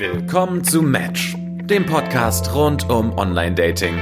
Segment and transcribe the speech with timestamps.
[0.00, 3.98] Willkommen zu Match, dem Podcast rund um Online-Dating.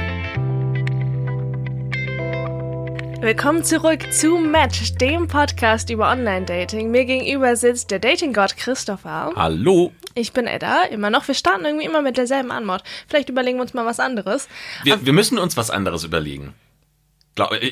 [3.19, 6.89] Willkommen zurück zu Match, dem Podcast über Online-Dating.
[6.89, 9.33] Mir gegenüber sitzt der Dating-Gott Christopher.
[9.35, 9.91] Hallo.
[10.15, 11.27] Ich bin Edda, immer noch.
[11.27, 12.81] Wir starten irgendwie immer mit derselben Anmod.
[13.09, 14.47] Vielleicht überlegen wir uns mal was anderes.
[14.85, 16.53] Wir, wir müssen uns was anderes überlegen.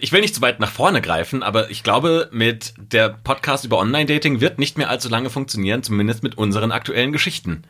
[0.01, 3.79] Ich will nicht zu weit nach vorne greifen, aber ich glaube, mit der Podcast über
[3.79, 7.63] Online-Dating wird nicht mehr allzu lange funktionieren, zumindest mit unseren aktuellen Geschichten.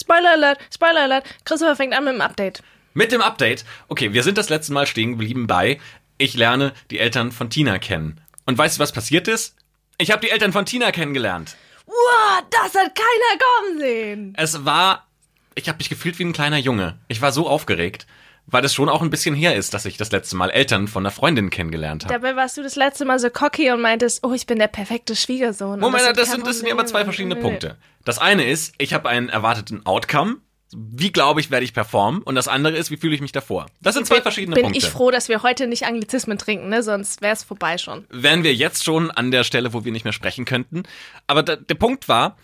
[0.00, 1.24] Spoiler Alert, Spoiler Alert.
[1.44, 2.62] Christopher fängt an mit dem Update.
[2.94, 3.64] Mit dem Update?
[3.88, 5.78] Okay, wir sind das letzte Mal stehen geblieben bei
[6.22, 8.20] ich lerne die Eltern von Tina kennen.
[8.46, 9.56] Und weißt du, was passiert ist?
[9.98, 11.56] Ich habe die Eltern von Tina kennengelernt.
[11.86, 14.34] Wow, das hat keiner kommen sehen.
[14.36, 15.08] Es war,
[15.56, 16.98] ich habe mich gefühlt wie ein kleiner Junge.
[17.08, 18.06] Ich war so aufgeregt,
[18.46, 21.02] weil es schon auch ein bisschen her ist, dass ich das letzte Mal Eltern von
[21.04, 22.14] einer Freundin kennengelernt habe.
[22.14, 25.16] Dabei warst du das letzte Mal so cocky und meintest, oh, ich bin der perfekte
[25.16, 25.80] Schwiegersohn.
[25.80, 27.76] Moment, das, das sind, das sind aber zwei verschiedene Punkte.
[28.04, 30.38] Das eine ist, ich habe einen erwarteten Outcome
[30.74, 32.22] wie glaube ich, werde ich performen?
[32.22, 33.66] Und das andere ist, wie fühle ich mich davor?
[33.80, 34.80] Das sind zwei bin, verschiedene bin Punkte.
[34.80, 36.82] Bin ich froh, dass wir heute nicht Anglizismen trinken, ne?
[36.82, 38.06] Sonst wäre es vorbei schon.
[38.10, 40.84] Wären wir jetzt schon an der Stelle, wo wir nicht mehr sprechen könnten.
[41.26, 42.36] Aber da, der Punkt war,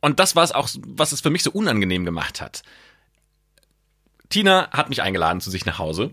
[0.00, 2.62] und das war es auch, was es für mich so unangenehm gemacht hat.
[4.28, 6.12] Tina hat mich eingeladen zu sich nach Hause.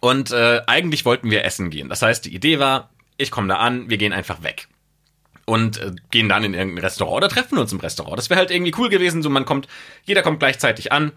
[0.00, 1.88] Und äh, eigentlich wollten wir essen gehen.
[1.88, 4.68] Das heißt, die Idee war, ich komme da an, wir gehen einfach weg
[5.46, 8.18] und äh, gehen dann in irgendein Restaurant oder treffen uns im Restaurant.
[8.18, 9.68] Das wäre halt irgendwie cool gewesen, so man kommt,
[10.04, 11.12] jeder kommt gleichzeitig an,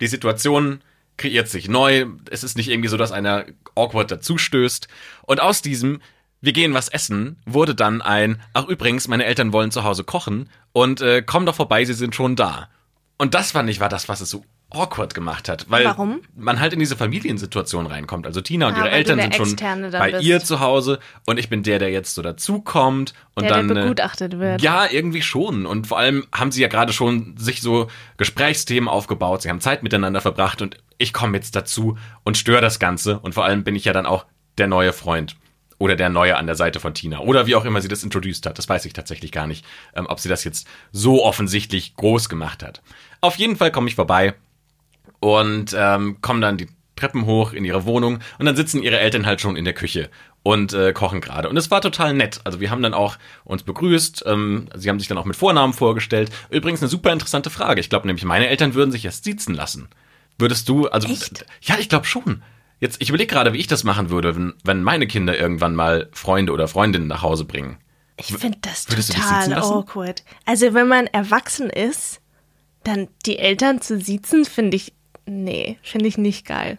[0.00, 0.80] die Situation
[1.16, 4.88] kreiert sich neu, es ist nicht irgendwie so, dass einer awkward dazustößt
[5.26, 6.00] und aus diesem
[6.40, 10.48] wir gehen was essen, wurde dann ein, ach übrigens, meine Eltern wollen zu Hause kochen
[10.72, 12.68] und äh, komm doch vorbei, sie sind schon da.
[13.16, 16.20] Und das fand ich war das, was es so awkward gemacht hat, weil Warum?
[16.36, 18.26] man halt in diese Familiensituation reinkommt.
[18.26, 19.36] Also Tina und Ah, ihre Eltern sind der
[19.78, 20.24] schon bei bist.
[20.24, 23.76] ihr zu Hause und ich bin der, der jetzt so dazukommt und Der, der dann
[23.76, 24.60] äh, begutachtet wird.
[24.60, 29.42] Ja, irgendwie schon und vor allem haben sie ja gerade schon sich so Gesprächsthemen aufgebaut,
[29.42, 33.34] sie haben Zeit miteinander verbracht und ich komme jetzt dazu und störe das Ganze und
[33.34, 34.26] vor allem bin ich ja dann auch
[34.58, 35.36] der neue Freund
[35.78, 37.20] oder der Neue an der Seite von Tina.
[37.20, 38.58] Oder wie auch immer sie das introduced hat.
[38.58, 39.64] Das weiß ich tatsächlich gar nicht,
[39.94, 42.82] ähm, ob sie das jetzt so offensichtlich groß gemacht hat.
[43.20, 44.34] Auf jeden Fall komme ich vorbei
[45.20, 49.24] und ähm, kommen dann die Treppen hoch in ihre Wohnung und dann sitzen ihre Eltern
[49.24, 50.10] halt schon in der Küche
[50.42, 51.48] und äh, kochen gerade.
[51.48, 52.40] Und es war total nett.
[52.44, 54.24] Also wir haben dann auch uns begrüßt.
[54.26, 56.30] Ähm, sie haben sich dann auch mit Vornamen vorgestellt.
[56.50, 57.80] Übrigens eine super interessante Frage.
[57.80, 59.88] Ich glaube nämlich, meine Eltern würden sich erst siezen lassen.
[60.38, 61.44] Würdest du, also Echt?
[61.60, 62.42] ja, ich glaube schon.
[62.80, 66.08] Jetzt, ich überlege gerade, wie ich das machen würde, wenn, wenn meine Kinder irgendwann mal
[66.12, 67.78] Freunde oder Freundinnen nach Hause bringen.
[68.16, 70.24] Ich finde das total awkward.
[70.44, 72.20] Also wenn man erwachsen ist,
[72.84, 74.92] dann die Eltern zu siezen, finde ich,
[75.28, 76.78] nee, finde ich nicht geil.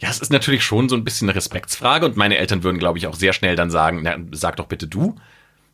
[0.00, 2.98] Ja, es ist natürlich schon so ein bisschen eine Respektsfrage und meine Eltern würden, glaube
[2.98, 5.16] ich, auch sehr schnell dann sagen, na, sag doch bitte du.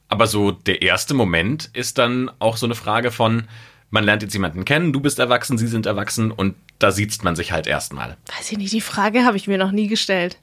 [0.09, 3.49] Aber so der erste Moment ist dann auch so eine Frage von,
[3.91, 7.37] man lernt jetzt jemanden kennen, du bist erwachsen, sie sind erwachsen und da sieht man
[7.37, 8.17] sich halt erstmal.
[8.37, 10.39] Weiß ich nicht, die Frage habe ich mir noch nie gestellt.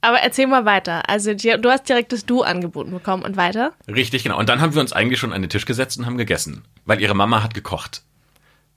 [0.00, 1.08] Aber erzähl mal weiter.
[1.08, 3.72] Also du hast direkt das Du angeboten bekommen und weiter?
[3.88, 4.38] Richtig, genau.
[4.38, 7.00] Und dann haben wir uns eigentlich schon an den Tisch gesetzt und haben gegessen, weil
[7.00, 8.02] ihre Mama hat gekocht.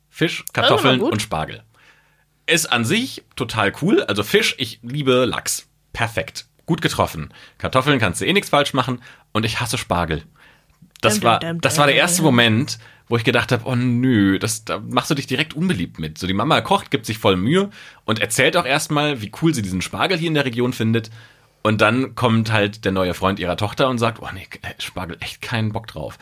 [0.10, 1.64] Fisch, Kartoffeln und Spargel.
[2.48, 4.04] Ist an sich total cool.
[4.04, 5.68] Also Fisch, ich liebe Lachs.
[5.94, 6.48] Perfekt.
[6.66, 7.34] Gut getroffen.
[7.58, 9.02] Kartoffeln kannst du eh nichts falsch machen.
[9.34, 10.24] Und ich hasse Spargel.
[11.02, 14.80] Das war, das war der erste Moment, wo ich gedacht habe, oh nö, das, da
[14.80, 16.18] machst du dich direkt unbeliebt mit.
[16.18, 17.70] So die Mama kocht, gibt sich voll Mühe
[18.06, 21.12] und erzählt auch erstmal, wie cool sie diesen Spargel hier in der Region findet.
[21.62, 25.18] Und dann kommt halt der neue Freund ihrer Tochter und sagt, oh nee, äh, Spargel,
[25.20, 26.18] echt keinen Bock drauf.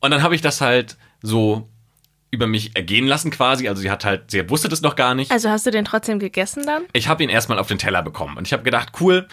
[0.00, 1.68] Und dann habe ich das halt so
[2.32, 3.68] über mich ergehen lassen quasi.
[3.68, 5.30] Also sie hat halt, sie wusste das noch gar nicht.
[5.30, 6.82] Also hast du den trotzdem gegessen dann?
[6.92, 9.28] Ich habe ihn erstmal auf den Teller bekommen und ich habe gedacht, cool,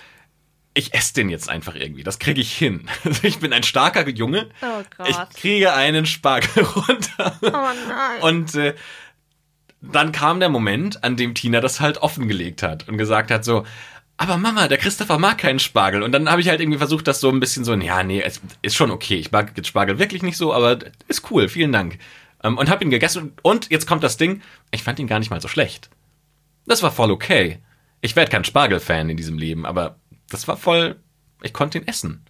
[0.73, 2.03] ich esse den jetzt einfach irgendwie.
[2.03, 2.87] Das kriege ich hin.
[3.05, 4.49] Also ich bin ein starker Junge.
[4.61, 5.09] Oh Gott.
[5.09, 7.37] Ich kriege einen Spargel runter.
[7.41, 7.49] Oh
[7.87, 8.21] nein.
[8.21, 8.75] Und äh,
[9.81, 13.65] dann kam der Moment, an dem Tina das halt offengelegt hat und gesagt hat so,
[14.17, 16.03] aber Mama, der Christopher mag keinen Spargel.
[16.03, 18.41] Und dann habe ich halt irgendwie versucht, das so ein bisschen so, ja, nee, es
[18.61, 19.15] ist schon okay.
[19.15, 21.97] Ich mag jetzt Spargel wirklich nicht so, aber ist cool, vielen Dank.
[22.43, 23.33] Ähm, und habe ihn gegessen.
[23.41, 24.41] Und jetzt kommt das Ding,
[24.71, 25.89] ich fand ihn gar nicht mal so schlecht.
[26.65, 27.59] Das war voll okay.
[28.01, 29.97] Ich werde kein Spargel-Fan in diesem Leben, aber
[30.29, 30.97] das war voll,
[31.41, 32.25] ich konnte ihn essen.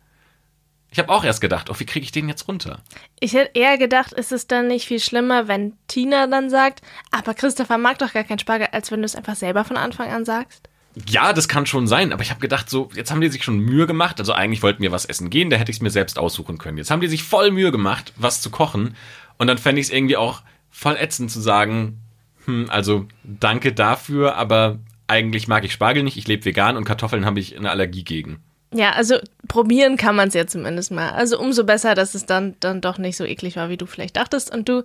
[0.92, 2.80] Ich habe auch erst gedacht, oh, wie kriege ich den jetzt runter?
[3.20, 7.36] Ich hätte eher gedacht, ist es dann nicht viel schlimmer, wenn Tina dann sagt, aber
[7.36, 10.26] Christopher mag doch gar keinen Spargel, als wenn du es einfach selber von Anfang an
[10.26, 10.68] sagst?
[11.08, 13.60] Ja, das kann schon sein, aber ich habe gedacht, so, jetzt haben die sich schon
[13.60, 14.20] Mühe gemacht.
[14.20, 16.78] Also eigentlich wollten wir was essen gehen, da hätte ich es mir selbst aussuchen können.
[16.80, 18.96] Jetzt haben die sich voll Mühe gemacht, was zu kochen.
[19.40, 22.02] Und dann fände ich es irgendwie auch voll ätzend zu sagen,
[22.46, 24.78] hm, also danke dafür, aber
[25.08, 28.44] eigentlich mag ich Spargel nicht, ich lebe vegan und Kartoffeln habe ich eine Allergie gegen.
[28.72, 29.16] Ja, also
[29.48, 31.10] probieren kann man es ja zumindest mal.
[31.12, 34.16] Also umso besser, dass es dann, dann doch nicht so eklig war, wie du vielleicht
[34.16, 34.54] dachtest.
[34.54, 34.84] Und du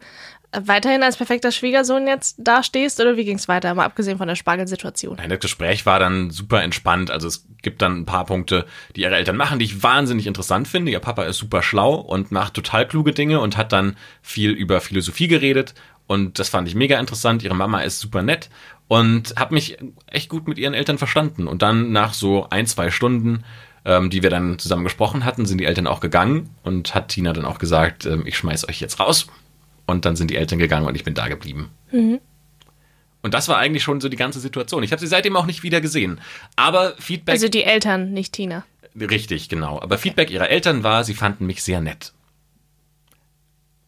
[0.53, 4.27] äh, weiterhin als perfekter Schwiegersohn jetzt dastehst oder wie ging es weiter, mal abgesehen von
[4.27, 5.17] der Spargelsituation?
[5.17, 7.11] Nein, das Gespräch war dann super entspannt.
[7.11, 8.65] Also es gibt dann ein paar Punkte,
[8.97, 10.91] die ihre Eltern machen, die ich wahnsinnig interessant finde.
[10.91, 14.81] Ihr Papa ist super schlau und macht total kluge Dinge und hat dann viel über
[14.81, 15.75] Philosophie geredet.
[16.07, 17.43] Und das fand ich mega interessant.
[17.43, 18.49] Ihre Mama ist super nett
[18.89, 21.47] und habe mich echt gut mit ihren Eltern verstanden.
[21.47, 23.45] Und dann nach so ein, zwei Stunden
[23.85, 27.33] ähm, die wir dann zusammen gesprochen hatten, sind die Eltern auch gegangen und hat Tina
[27.33, 29.27] dann auch gesagt, ähm, ich schmeiß euch jetzt raus.
[29.87, 31.71] Und dann sind die Eltern gegangen und ich bin da geblieben.
[31.93, 32.21] Mhm.
[33.21, 34.83] Und das war eigentlich schon so die ganze Situation.
[34.83, 36.21] Ich habe sie seitdem auch nicht wieder gesehen.
[36.57, 37.35] Aber Feedback.
[37.35, 38.65] Also die Eltern, nicht Tina.
[38.99, 39.81] Richtig, genau.
[39.81, 42.13] Aber Feedback ihrer Eltern war, sie fanden mich sehr nett.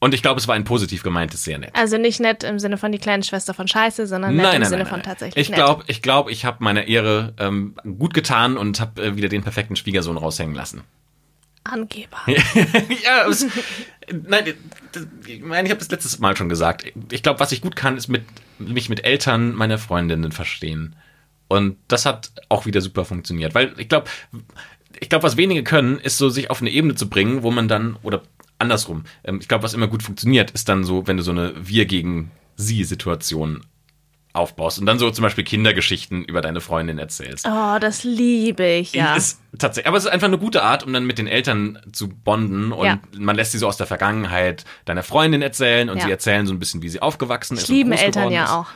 [0.06, 1.70] Und ich glaube, es war ein positiv gemeintes sehr nett.
[1.75, 4.61] Also nicht nett im Sinne von die kleine Schwester von Scheiße, sondern nett nein, im
[4.61, 5.05] nein, Sinne nein, von nein.
[5.05, 9.17] tatsächlich Ich glaube, ich, glaub, ich habe meiner Ehre ähm, gut getan und habe äh,
[9.17, 10.82] wieder den perfekten Schwiegersohn raushängen lassen.
[11.64, 12.19] Angeber.
[12.29, 13.49] ja, es,
[14.12, 14.55] nein,
[15.26, 16.85] ich meine, ich habe das letztes Mal schon gesagt.
[17.11, 18.23] Ich glaube, was ich gut kann, ist mit,
[18.61, 20.94] mich mit Eltern meiner Freundinnen verstehen.
[21.49, 23.56] Und das hat auch wieder super funktioniert.
[23.56, 24.08] Weil ich glaube,
[25.00, 27.67] ich glaube, was wenige können, ist so, sich auf eine Ebene zu bringen, wo man
[27.67, 28.23] dann, oder
[28.58, 31.53] andersrum, ähm, ich glaube, was immer gut funktioniert, ist dann so, wenn du so eine
[31.56, 33.64] Wir gegen Sie-Situation
[34.32, 37.47] aufbaust und dann so zum Beispiel Kindergeschichten über deine Freundin erzählst.
[37.49, 39.17] Oh, das liebe ich, ja.
[39.17, 42.08] Ist tatsächlich, aber es ist einfach eine gute Art, um dann mit den Eltern zu
[42.08, 42.99] bonden und Ja.
[43.17, 46.05] man lässt sie so aus der Vergangenheit deiner Freundin erzählen und Ja.
[46.05, 47.64] sie erzählen so ein bisschen, wie sie aufgewachsen ist.
[47.64, 48.50] Ich und liebe groß Eltern ja ist.
[48.50, 48.67] auch.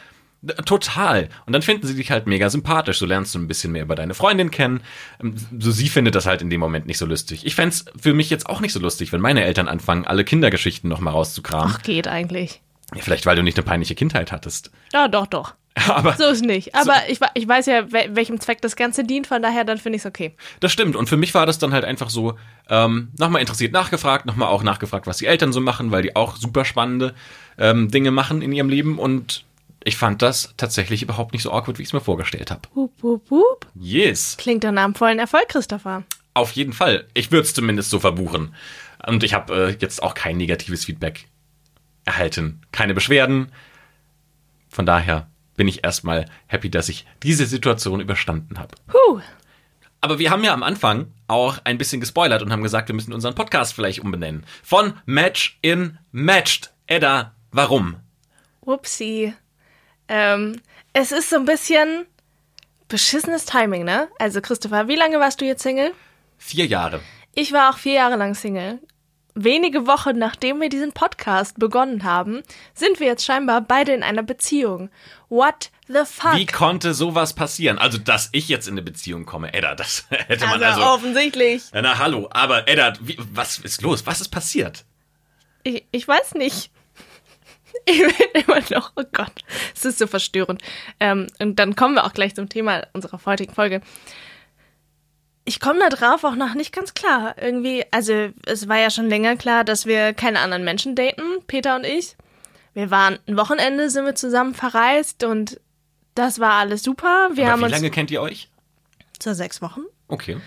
[0.65, 1.29] Total.
[1.47, 2.99] Und dann finden sie dich halt mega sympathisch.
[2.99, 4.81] So lernst du ein bisschen mehr über deine Freundin kennen.
[5.23, 7.45] Ähm, So sie findet das halt in dem Moment nicht so lustig.
[7.45, 10.89] Ich fänd's für mich jetzt auch nicht so lustig, wenn meine Eltern anfangen, alle Kindergeschichten
[10.89, 11.75] nochmal rauszukramen.
[11.77, 12.63] Ach, geht eigentlich.
[12.95, 14.71] Ja, vielleicht, weil du nicht eine peinliche Kindheit hattest.
[14.93, 15.55] Ja, doch, doch.
[15.89, 16.75] Aber So ist nicht.
[16.75, 19.79] Aber ich, wa- ich weiß ja, wel- welchem Zweck das Ganze dient, von daher dann
[19.79, 20.35] finde ich es okay.
[20.59, 20.97] Das stimmt.
[20.97, 22.37] Und für mich war das dann halt einfach so,
[22.69, 26.35] ähm, nochmal interessiert nachgefragt, nochmal auch nachgefragt, was die Eltern so machen, weil die auch
[26.37, 27.15] super spannende
[27.59, 28.99] ähm, Dinge machen in ihrem Leben.
[28.99, 29.45] Und
[29.83, 32.63] ich fand das tatsächlich überhaupt nicht so awkward, wie ich es mir vorgestellt habe.
[32.75, 33.67] Hup, hup, hup.
[33.75, 34.37] Yes.
[34.37, 36.05] Klingt nach einem vollen Erfolg, Christopher.
[36.35, 37.07] Auf jeden Fall.
[37.15, 38.55] Ich würde es zumindest so verbuchen.
[39.07, 41.29] Und ich habe äh, jetzt auch kein negatives Feedback
[42.05, 42.61] erhalten.
[42.73, 43.53] Keine Beschwerden.
[44.69, 48.75] Von daher bin ich erstmal happy, dass ich diese Situation überstanden habe.
[48.93, 49.21] Huh.
[50.03, 53.13] Aber wir haben ja am Anfang auch ein bisschen gespoilert und haben gesagt, wir müssen
[53.13, 54.45] unseren Podcast vielleicht umbenennen.
[54.63, 56.73] Von Match in Matched.
[56.87, 57.97] Edda, warum?
[58.61, 59.35] Upsi.
[60.11, 60.61] Ähm,
[60.93, 62.05] es ist so ein bisschen
[62.89, 64.09] beschissenes Timing, ne?
[64.19, 65.93] Also, Christopher, wie lange warst du jetzt Single?
[66.37, 67.01] Vier Jahre.
[67.35, 68.81] Ich war auch vier Jahre lang Single.
[69.37, 72.43] Wenige Wochen nachdem wir diesen Podcast begonnen haben,
[72.75, 74.91] sind wir jetzt scheinbar beide in einer Beziehung.
[75.29, 76.35] What the fuck?
[76.35, 77.79] Wie konnte sowas passieren?
[77.79, 80.93] Also, dass ich jetzt in eine Beziehung komme, Edda, das hätte man also, also.
[80.93, 81.71] offensichtlich.
[81.73, 84.05] Ja, Na, hallo, aber Edda, wie, was ist los?
[84.07, 84.85] Was ist passiert?
[85.63, 86.71] Ich, ich weiß nicht.
[87.87, 88.90] Ich bin immer noch,
[89.91, 90.63] ist so verstörend.
[90.99, 93.81] Ähm, und dann kommen wir auch gleich zum Thema unserer heutigen Folge.
[95.45, 97.35] Ich komme da drauf auch noch nicht ganz klar.
[97.41, 101.77] Irgendwie, also es war ja schon länger klar, dass wir keine anderen Menschen daten, Peter
[101.77, 102.17] und ich.
[102.75, 105.61] Wir waren ein Wochenende, sind wir zusammen verreist und
[106.15, 107.31] das war alles super.
[107.33, 108.49] Wir Aber haben wie uns lange kennt ihr euch?
[109.19, 109.83] zu sechs Wochen.
[110.09, 110.39] Okay.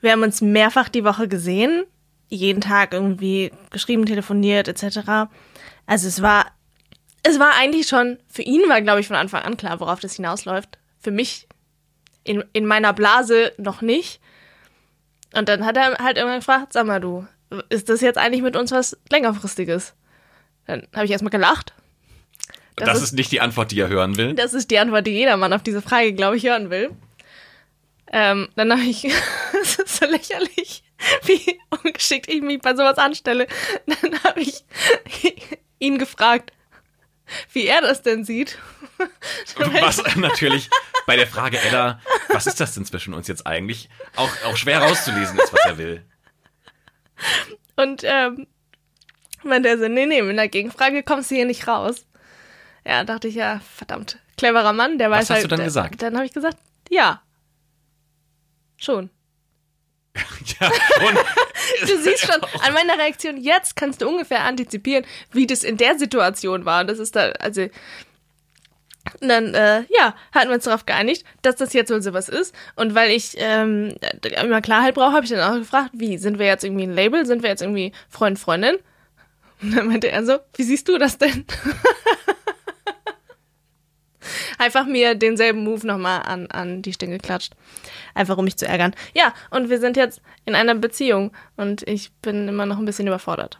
[0.00, 1.84] Wir haben uns mehrfach die Woche gesehen,
[2.28, 5.28] jeden Tag irgendwie geschrieben, telefoniert etc.
[5.86, 6.46] Also es war,
[7.26, 10.14] es war eigentlich schon, für ihn war, glaube ich, von Anfang an klar, worauf das
[10.16, 10.78] hinausläuft.
[11.00, 11.46] Für mich
[12.24, 14.20] in, in meiner Blase noch nicht.
[15.34, 17.26] Und dann hat er halt irgendwann gefragt, sag mal du,
[17.68, 19.94] ist das jetzt eigentlich mit uns was längerfristiges?
[20.66, 21.74] Dann habe ich erstmal gelacht.
[22.76, 24.34] Das, Das ist, ist- nicht die Antwort, die ihr hören will.
[24.34, 26.90] Das ist die Antwort, die jedermann auf diese Frage, glaube ich, hören will.
[28.12, 29.04] Ähm, dann habe ich,
[29.62, 30.82] es ist so lächerlich,
[31.24, 33.46] wie ungeschickt ich mich bei sowas anstelle.
[33.86, 34.64] Dann habe ich
[35.78, 36.52] ihn gefragt,
[37.52, 38.58] wie er das denn sieht.
[39.82, 40.70] Was natürlich
[41.06, 44.80] bei der Frage, Edda, was ist das denn zwischen uns jetzt eigentlich, auch, auch schwer
[44.80, 46.04] rauszulesen ist, was er will.
[47.76, 48.46] Und ähm,
[49.44, 52.06] meinte er so, nee, nee, mit einer Gegenfrage kommst du hier nicht raus.
[52.84, 55.44] Ja, dachte ich, ja, verdammt, cleverer Mann, der Was weiß hast halt.
[55.44, 56.02] du dann der- gesagt?
[56.02, 56.56] Dann habe ich gesagt,
[56.90, 57.22] ja.
[58.76, 59.10] Schon.
[60.60, 61.18] Ja, und
[61.80, 65.98] Du siehst schon, an meiner Reaktion jetzt kannst du ungefähr antizipieren, wie das in der
[65.98, 66.82] Situation war.
[66.82, 67.62] Und das ist da, also.
[69.20, 72.54] Und dann, äh, ja, hatten wir uns darauf geeinigt, dass das jetzt wohl sowas ist.
[72.74, 73.94] Und weil ich ähm,
[74.42, 77.24] immer Klarheit brauche, habe ich dann auch gefragt, wie, sind wir jetzt irgendwie ein Label?
[77.24, 78.76] Sind wir jetzt irgendwie Freund, Freundin?
[79.62, 81.44] Und dann meinte er so, wie siehst du das denn?
[84.58, 87.52] Einfach mir denselben Move nochmal an, an die Stirn geklatscht.
[88.14, 88.94] Einfach um mich zu ärgern.
[89.14, 93.06] Ja, und wir sind jetzt in einer Beziehung und ich bin immer noch ein bisschen
[93.06, 93.58] überfordert.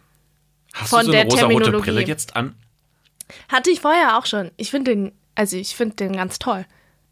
[0.73, 1.91] Hast Von du so eine der rosarote Terminologie.
[1.91, 2.55] Brille jetzt an?
[3.49, 4.51] Hatte ich vorher auch schon.
[4.57, 6.65] Ich finde den, also ich finde den ganz toll.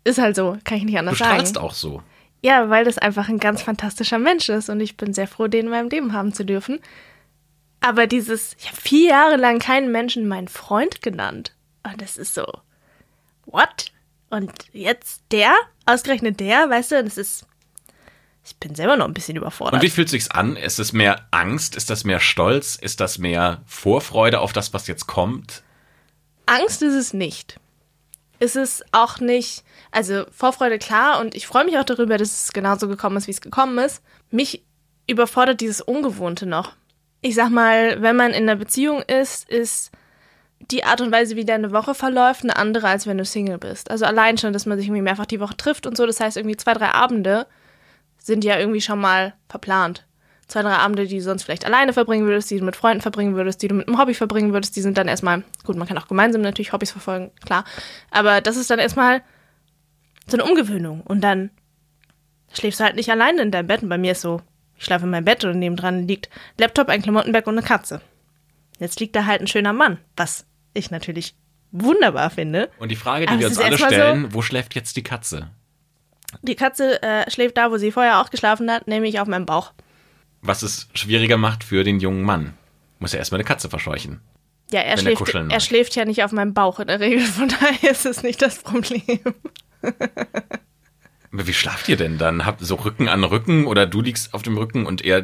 [0.03, 1.31] Ist halt so, kann ich nicht Du anders sagen.
[1.31, 2.01] strahlst auch so.
[2.41, 5.65] Ja, weil das einfach ein ganz fantastischer Mensch ist und ich bin sehr froh, den
[5.65, 6.79] in meinem Leben haben zu dürfen.
[7.81, 11.55] Aber dieses, ich habe vier Jahre lang keinen Menschen meinen Freund genannt.
[11.84, 12.45] Und das ist so,
[13.46, 13.92] what?
[14.30, 15.54] Und jetzt der?
[15.86, 17.46] Ausgerechnet der, weißt du, das ist,
[18.44, 19.75] ich bin selber noch ein bisschen überfordert.
[19.75, 20.56] Und wie fühlt sich's an?
[20.56, 21.75] Ist es mehr Angst?
[21.75, 22.75] Ist das mehr Stolz?
[22.75, 25.64] Ist das mehr Vorfreude auf das, was jetzt kommt?
[26.48, 27.60] Angst ist es nicht.
[28.40, 32.54] Es ist auch nicht, also Vorfreude klar und ich freue mich auch darüber, dass es
[32.54, 34.02] genauso gekommen ist, wie es gekommen ist.
[34.30, 34.64] Mich
[35.08, 36.74] überfordert dieses Ungewohnte noch.
[37.22, 39.92] Ich sag mal, wenn man in einer Beziehung ist, ist
[40.72, 43.91] die Art und Weise, wie deine Woche verläuft, eine andere, als wenn du Single bist.
[43.91, 46.05] Also allein schon, dass man sich irgendwie mehrfach die Woche trifft und so.
[46.05, 47.48] Das heißt, irgendwie zwei, drei Abende
[48.17, 50.05] sind ja irgendwie schon mal verplant.
[50.48, 53.36] Zwei, drei Abende, die du sonst vielleicht alleine verbringen würdest, die du mit Freunden verbringen
[53.36, 55.98] würdest, die du mit einem Hobby verbringen würdest, die sind dann erstmal, gut, man kann
[55.98, 57.65] auch gemeinsam natürlich Hobbys verfolgen, klar.
[58.12, 59.22] Aber das ist dann erstmal
[60.27, 61.01] so eine Umgewöhnung.
[61.01, 61.50] Und dann
[62.53, 63.84] schläfst du halt nicht alleine in deinem Bett.
[63.84, 64.41] Und bei mir ist so,
[64.77, 66.29] ich schlafe in meinem Bett und nebendran liegt
[66.60, 68.01] Laptop, ein Klamottenberg und eine Katze.
[68.79, 70.45] Jetzt liegt da halt ein schöner Mann, was
[70.75, 71.34] ich natürlich
[71.72, 72.70] wunderbar finde.
[72.77, 74.96] Und die Frage, die Aber wir es uns alle erstmal so- stellen, wo schläft jetzt
[74.96, 75.50] die Katze?
[76.41, 79.74] Die Katze äh, schläft da, wo sie vorher auch geschlafen hat, nämlich auf meinem Bauch.
[80.41, 82.53] Was es schwieriger macht für den jungen Mann.
[83.00, 84.22] Muss ja erstmal eine Katze verscheuchen.
[84.72, 85.62] Ja, er er schläft, er mag.
[85.62, 88.60] schläft ja nicht auf meinem Bauch in der Regel, von daher ist es nicht das
[88.63, 89.20] Problem.
[91.32, 92.46] Aber wie schlaft ihr denn dann?
[92.46, 95.24] Habt so Rücken an Rücken oder du liegst auf dem Rücken und er.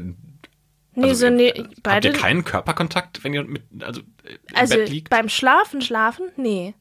[1.01, 2.07] Nee, also, so nee, äh, Habt beide.
[2.09, 5.09] ihr keinen Körperkontakt, wenn ihr mit, also, äh, im also Bett liegt?
[5.09, 6.29] beim Schlafen, schlafen?
[6.35, 6.73] Nee.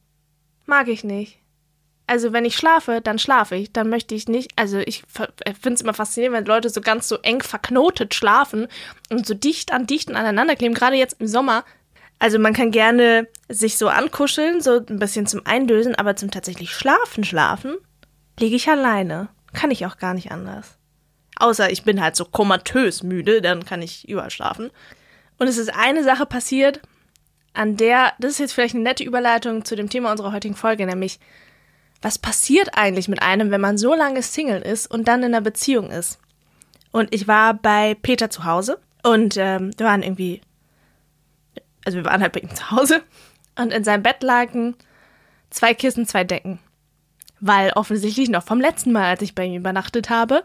[0.65, 1.37] Mag ich nicht.
[2.07, 3.71] Also wenn ich schlafe, dann schlafe ich.
[3.71, 7.17] Dann möchte ich nicht, also ich finde es immer faszinierend, wenn Leute so ganz so
[7.21, 8.67] eng verknotet schlafen
[9.09, 11.63] und so dicht an dicht aneinander kleben, gerade jetzt im Sommer.
[12.19, 16.71] Also man kann gerne sich so ankuscheln, so ein bisschen zum Eindösen, aber zum tatsächlich
[16.71, 17.77] Schlafen, schlafen,
[18.39, 19.29] liege ich alleine.
[19.53, 20.77] Kann ich auch gar nicht anders.
[21.37, 24.69] Außer ich bin halt so komatös müde, dann kann ich überall schlafen.
[25.37, 26.81] Und es ist eine Sache passiert,
[27.53, 30.85] an der, das ist jetzt vielleicht eine nette Überleitung zu dem Thema unserer heutigen Folge,
[30.85, 31.19] nämlich,
[32.01, 35.41] was passiert eigentlich mit einem, wenn man so lange Single ist und dann in einer
[35.41, 36.19] Beziehung ist?
[36.91, 40.41] Und ich war bei Peter zu Hause und ähm, wir waren irgendwie,
[41.85, 43.01] also wir waren halt bei ihm zu Hause
[43.55, 44.75] und in seinem Bett lagen
[45.49, 46.59] zwei Kissen, zwei Decken.
[47.39, 50.43] Weil offensichtlich noch vom letzten Mal, als ich bei ihm übernachtet habe.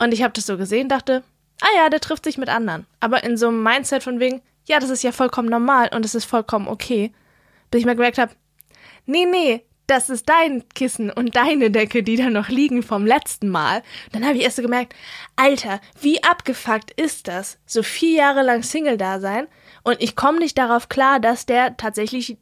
[0.00, 1.22] Und ich habe das so gesehen, dachte,
[1.60, 2.86] ah ja, der trifft sich mit anderen.
[2.98, 6.14] Aber in so einem Mindset von wegen, ja, das ist ja vollkommen normal und es
[6.14, 7.12] ist vollkommen okay.
[7.70, 8.32] Bis ich mal gemerkt habe,
[9.06, 13.48] nee, nee, das ist dein Kissen und deine Decke, die da noch liegen vom letzten
[13.48, 13.82] Mal.
[14.12, 14.94] Dann habe ich erst so gemerkt,
[15.36, 17.58] Alter, wie abgefuckt ist das?
[17.66, 19.48] So vier Jahre lang Single da sein
[19.82, 22.38] und ich komme nicht darauf klar, dass der tatsächlich,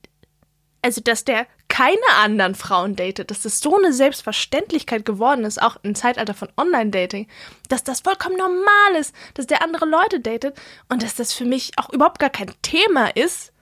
[0.83, 1.47] also dass der
[1.79, 6.49] keine anderen Frauen datet, dass das so eine Selbstverständlichkeit geworden ist, auch im Zeitalter von
[6.57, 7.29] Online-Dating,
[7.69, 11.71] dass das vollkommen normal ist, dass der andere Leute datet und dass das für mich
[11.77, 13.53] auch überhaupt gar kein Thema ist.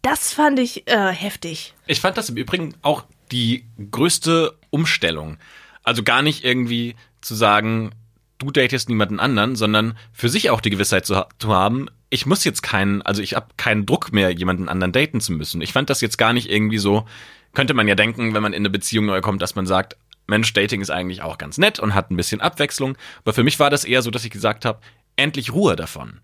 [0.00, 1.74] Das fand ich äh, heftig.
[1.86, 5.36] Ich fand das im Übrigen auch die größte Umstellung.
[5.82, 7.90] Also gar nicht irgendwie zu sagen,
[8.38, 12.44] du datest niemanden anderen, sondern für sich auch die Gewissheit zu, zu haben, ich muss
[12.44, 15.60] jetzt keinen, also ich habe keinen Druck mehr, jemanden anderen daten zu müssen.
[15.60, 17.06] Ich fand das jetzt gar nicht irgendwie so,
[17.54, 19.96] könnte man ja denken, wenn man in eine Beziehung neu kommt, dass man sagt,
[20.26, 22.96] Mensch, Dating ist eigentlich auch ganz nett und hat ein bisschen Abwechslung.
[23.22, 24.80] Aber für mich war das eher so, dass ich gesagt habe,
[25.16, 26.20] endlich Ruhe davon.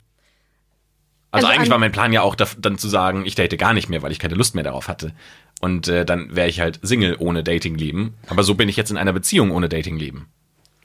[1.31, 3.88] Also, Also eigentlich war mein Plan ja auch, dann zu sagen, ich date gar nicht
[3.88, 5.14] mehr, weil ich keine Lust mehr darauf hatte.
[5.61, 8.14] Und äh, dann wäre ich halt Single ohne Dating-Leben.
[8.29, 10.29] Aber so bin ich jetzt in einer Beziehung ohne Dating-Leben.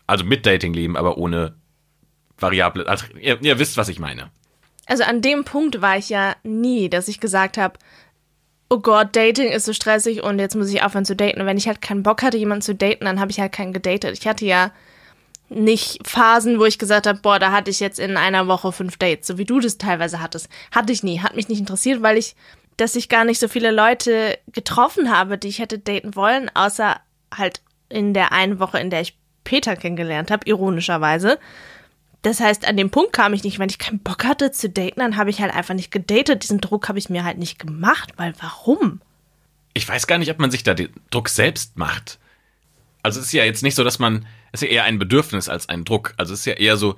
[0.07, 1.55] Also mit Dating-Leben, aber ohne
[2.37, 2.87] Variable.
[2.87, 4.31] Also, ihr, ihr wisst, was ich meine.
[4.89, 7.77] Also an dem Punkt war ich ja nie, dass ich gesagt habe,
[8.69, 11.39] oh Gott, Dating ist so stressig und jetzt muss ich aufhören zu daten.
[11.39, 13.71] Und wenn ich halt keinen Bock hatte, jemanden zu daten, dann habe ich halt keinen
[13.71, 14.17] gedatet.
[14.17, 14.71] Ich hatte ja
[15.47, 18.97] nicht Phasen, wo ich gesagt habe, boah, da hatte ich jetzt in einer Woche fünf
[18.97, 20.49] Dates, so wie du das teilweise hattest.
[20.71, 22.35] Hatte ich nie, hat mich nicht interessiert, weil ich,
[22.77, 26.99] dass ich gar nicht so viele Leute getroffen habe, die ich hätte daten wollen, außer
[27.35, 31.37] halt in der einen Woche, in der ich Peter kennengelernt habe, ironischerweise.
[32.21, 34.99] Das heißt, an dem Punkt kam ich nicht, wenn ich keinen Bock hatte zu daten,
[34.99, 36.43] dann habe ich halt einfach nicht gedatet.
[36.43, 39.01] Diesen Druck habe ich mir halt nicht gemacht, weil warum?
[39.73, 42.19] Ich weiß gar nicht, ob man sich da den Druck selbst macht.
[43.03, 45.47] Also es ist ja jetzt nicht so, dass man, es ist ja eher ein Bedürfnis
[45.47, 46.13] als ein Druck.
[46.17, 46.95] Also es ist ja eher so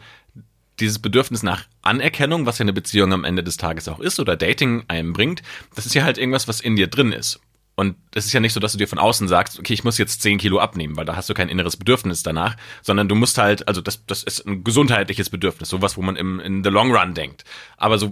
[0.79, 4.35] dieses Bedürfnis nach Anerkennung, was ja eine Beziehung am Ende des Tages auch ist oder
[4.35, 5.43] Dating einem bringt.
[5.75, 7.39] Das ist ja halt irgendwas, was in dir drin ist.
[7.75, 9.97] Und es ist ja nicht so, dass du dir von außen sagst, okay, ich muss
[9.97, 13.37] jetzt 10 Kilo abnehmen, weil da hast du kein inneres Bedürfnis danach, sondern du musst
[13.37, 16.93] halt, also das, das ist ein gesundheitliches Bedürfnis, sowas, wo man im, in the long
[16.93, 17.45] run denkt.
[17.77, 18.11] Aber so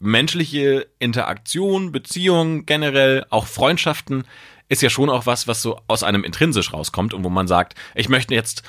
[0.00, 4.24] menschliche Interaktion, Beziehungen generell, auch Freundschaften,
[4.68, 7.74] ist ja schon auch was, was so aus einem intrinsisch rauskommt und wo man sagt,
[7.94, 8.62] ich möchte jetzt,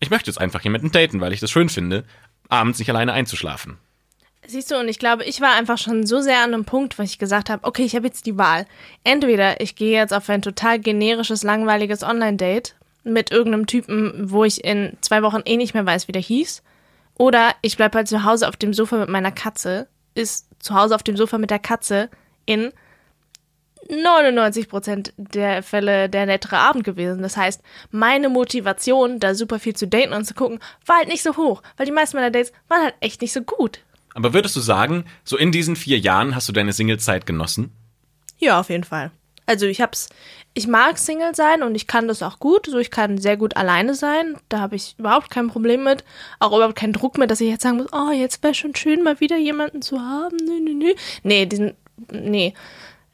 [0.00, 2.04] ich möchte jetzt einfach jemanden daten, weil ich das schön finde,
[2.48, 3.78] abends nicht alleine einzuschlafen.
[4.44, 7.02] Siehst du, und ich glaube, ich war einfach schon so sehr an einem Punkt, wo
[7.02, 8.66] ich gesagt habe, okay, ich habe jetzt die Wahl.
[9.04, 14.64] Entweder ich gehe jetzt auf ein total generisches, langweiliges Online-Date mit irgendeinem Typen, wo ich
[14.64, 16.62] in zwei Wochen eh nicht mehr weiß, wie der hieß.
[17.18, 20.96] Oder ich bleibe halt zu Hause auf dem Sofa mit meiner Katze, ist zu Hause
[20.96, 22.10] auf dem Sofa mit der Katze
[22.44, 22.72] in
[23.88, 27.22] 99 Prozent der Fälle der nettere Abend gewesen.
[27.22, 31.22] Das heißt, meine Motivation, da super viel zu daten und zu gucken, war halt nicht
[31.22, 33.80] so hoch, weil die meisten meiner Dates waren halt echt nicht so gut.
[34.14, 37.72] Aber würdest du sagen, so in diesen vier Jahren hast du deine Singlezeit genossen?
[38.38, 39.10] Ja, auf jeden Fall.
[39.46, 40.08] Also ich hab's,
[40.54, 42.66] ich mag Single sein und ich kann das auch gut.
[42.66, 44.36] So, ich kann sehr gut alleine sein.
[44.48, 46.04] Da habe ich überhaupt kein Problem mit.
[46.38, 49.02] Auch überhaupt keinen Druck mit, dass ich jetzt sagen muss, oh, jetzt wäre schon schön,
[49.02, 50.36] mal wieder jemanden zu haben.
[50.36, 50.94] Nö, nö, nö.
[51.22, 51.74] Nee, diesen,
[52.10, 52.54] nee.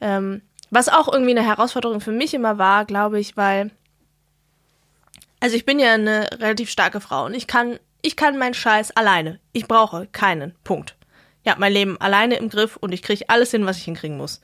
[0.01, 3.71] Ähm, was auch irgendwie eine Herausforderung für mich immer war, glaube ich, weil,
[5.39, 8.91] also ich bin ja eine relativ starke Frau und ich kann ich kann meinen Scheiß
[8.91, 9.39] alleine.
[9.53, 10.55] Ich brauche keinen.
[10.63, 10.95] Punkt.
[11.43, 14.17] Ich habe mein Leben alleine im Griff und ich kriege alles hin, was ich hinkriegen
[14.17, 14.41] muss.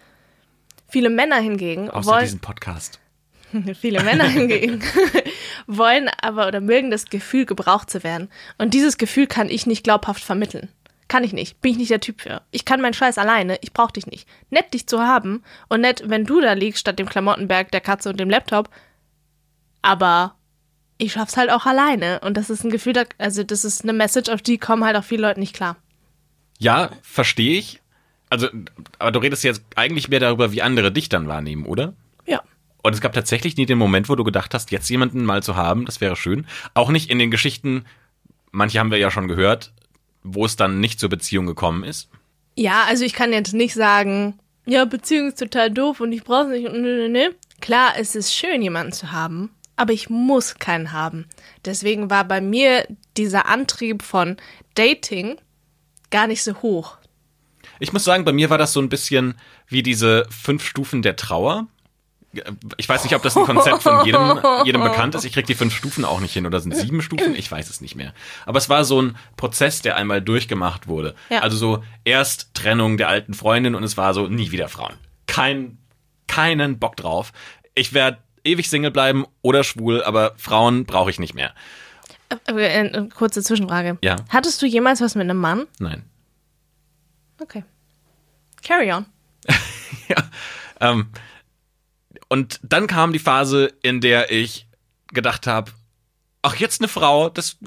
[0.87, 2.99] Viele Männer hingegen Außer wollen, diesen Podcast.
[3.79, 4.81] viele Männer hingegen
[5.67, 8.29] wollen aber oder mögen das Gefühl, gebraucht zu werden.
[8.57, 10.69] Und dieses Gefühl kann ich nicht glaubhaft vermitteln.
[11.07, 11.61] Kann ich nicht.
[11.61, 12.41] Bin ich nicht der Typ für.
[12.51, 13.57] Ich kann meinen Scheiß alleine.
[13.61, 14.27] Ich brauche dich nicht.
[14.49, 15.43] Nett, dich zu haben.
[15.69, 18.69] Und nett, wenn du da liegst, statt dem Klamottenberg, der Katze und dem Laptop.
[19.83, 20.35] Aber
[20.97, 22.19] ich schaff's halt auch alleine.
[22.21, 25.03] Und das ist ein Gefühl, also das ist eine Message, auf die kommen halt auch
[25.03, 25.77] viele Leute nicht klar.
[26.57, 27.81] Ja, verstehe ich.
[28.29, 28.47] Also,
[28.97, 31.93] aber du redest jetzt eigentlich mehr darüber, wie andere dich dann wahrnehmen, oder?
[32.25, 32.41] Ja.
[32.81, 35.55] Und es gab tatsächlich nie den Moment, wo du gedacht hast, jetzt jemanden mal zu
[35.55, 36.47] haben, das wäre schön.
[36.73, 37.85] Auch nicht in den Geschichten,
[38.51, 39.73] manche haben wir ja schon gehört,
[40.23, 42.09] wo es dann nicht zur Beziehung gekommen ist.
[42.55, 46.47] Ja, also ich kann jetzt nicht sagen, ja, Beziehung ist total doof und ich brauche
[46.47, 47.35] nicht und ne, ne, ne.
[47.61, 51.25] Klar, es ist schön, jemanden zu haben, aber ich muss keinen haben.
[51.65, 54.37] Deswegen war bei mir dieser Antrieb von
[54.75, 55.37] Dating
[56.11, 56.97] gar nicht so hoch.
[57.79, 59.35] Ich muss sagen, bei mir war das so ein bisschen
[59.67, 61.67] wie diese fünf Stufen der Trauer.
[62.75, 65.23] Ich weiß nicht, ob das ein Konzept von jedem, jedem bekannt ist.
[65.23, 66.45] Ich krieg die fünf Stufen auch nicht hin.
[66.45, 67.33] Oder sind sieben Stufen?
[67.35, 68.13] Ich weiß es nicht mehr.
[68.45, 71.15] Aber es war so ein Prozess, der einmal durchgemacht wurde.
[71.29, 71.39] Ja.
[71.39, 74.95] Also so erst Trennung der alten Freundin und es war so nie wieder Frauen.
[75.27, 75.77] Kein,
[76.27, 77.31] keinen Bock drauf.
[77.73, 81.53] Ich werde ewig Single bleiben oder schwul, aber Frauen brauche ich nicht mehr.
[82.47, 83.97] Eine äh, äh, kurze Zwischenfrage.
[84.01, 84.17] Ja.
[84.29, 85.67] Hattest du jemals was mit einem Mann?
[85.79, 86.03] Nein.
[87.41, 87.63] Okay.
[88.63, 89.05] Carry on.
[90.07, 90.17] ja.
[90.79, 91.07] Ähm,
[92.29, 94.67] und dann kam die Phase, in der ich
[95.07, 95.71] gedacht habe,
[96.41, 97.57] ach, jetzt eine Frau, das,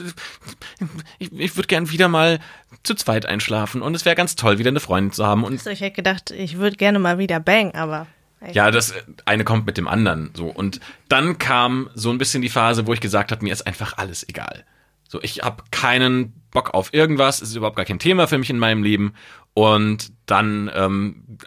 [1.19, 2.39] ich, ich würde gern wieder mal
[2.83, 5.45] zu zweit einschlafen und es wäre ganz toll, wieder eine Freundin zu haben.
[5.45, 8.07] Und also ich hätte gedacht, ich würde gerne mal wieder bang, aber.
[8.53, 12.49] Ja, das eine kommt mit dem anderen so und dann kam so ein bisschen die
[12.49, 14.65] Phase, wo ich gesagt habe, mir ist einfach alles egal.
[15.09, 18.51] So, ich habe keinen Bock auf irgendwas, es ist überhaupt gar kein Thema für mich
[18.51, 19.15] in meinem Leben
[19.55, 21.39] und dann ähm,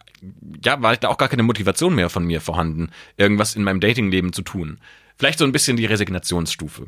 [0.63, 4.33] ja, war da auch gar keine Motivation mehr von mir vorhanden, irgendwas in meinem Datingleben
[4.33, 4.79] zu tun.
[5.17, 6.87] Vielleicht so ein bisschen die Resignationsstufe.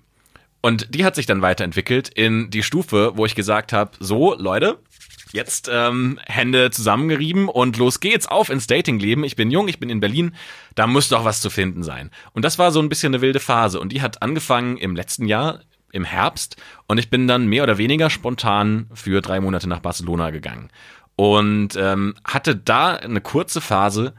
[0.62, 4.80] Und die hat sich dann weiterentwickelt in die Stufe, wo ich gesagt habe, so Leute,
[5.34, 9.24] Jetzt ähm, Hände zusammengerieben und los geht's auf ins Datingleben.
[9.24, 10.36] Ich bin jung, ich bin in Berlin,
[10.76, 12.12] da muss doch was zu finden sein.
[12.34, 15.26] Und das war so ein bisschen eine wilde Phase und die hat angefangen im letzten
[15.26, 16.56] Jahr, im Herbst
[16.88, 20.70] und ich bin dann mehr oder weniger spontan für drei Monate nach Barcelona gegangen
[21.16, 24.14] und ähm, hatte da eine kurze Phase,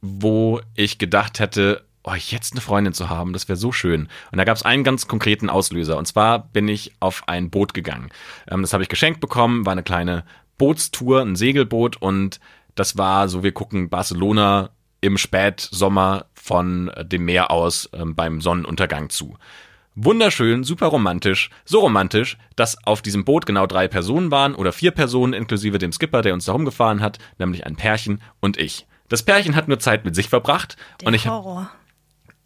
[0.00, 4.08] wo ich gedacht hätte, oh, jetzt eine Freundin zu haben, das wäre so schön.
[4.30, 5.98] Und da gab es einen ganz konkreten Auslöser.
[5.98, 8.10] Und zwar bin ich auf ein Boot gegangen.
[8.48, 10.24] Ähm, das habe ich geschenkt bekommen, war eine kleine
[10.58, 12.40] Bootstour, ein Segelboot und
[12.74, 19.10] das war so, wir gucken Barcelona im Spätsommer von dem Meer aus ähm, beim Sonnenuntergang
[19.10, 19.36] zu.
[19.94, 24.90] Wunderschön, super romantisch, so romantisch, dass auf diesem Boot genau drei Personen waren oder vier
[24.90, 28.86] Personen inklusive dem Skipper, der uns da rumgefahren hat, nämlich ein Pärchen und ich.
[29.08, 31.70] Das Pärchen hat nur Zeit mit sich verbracht der und ich Horror.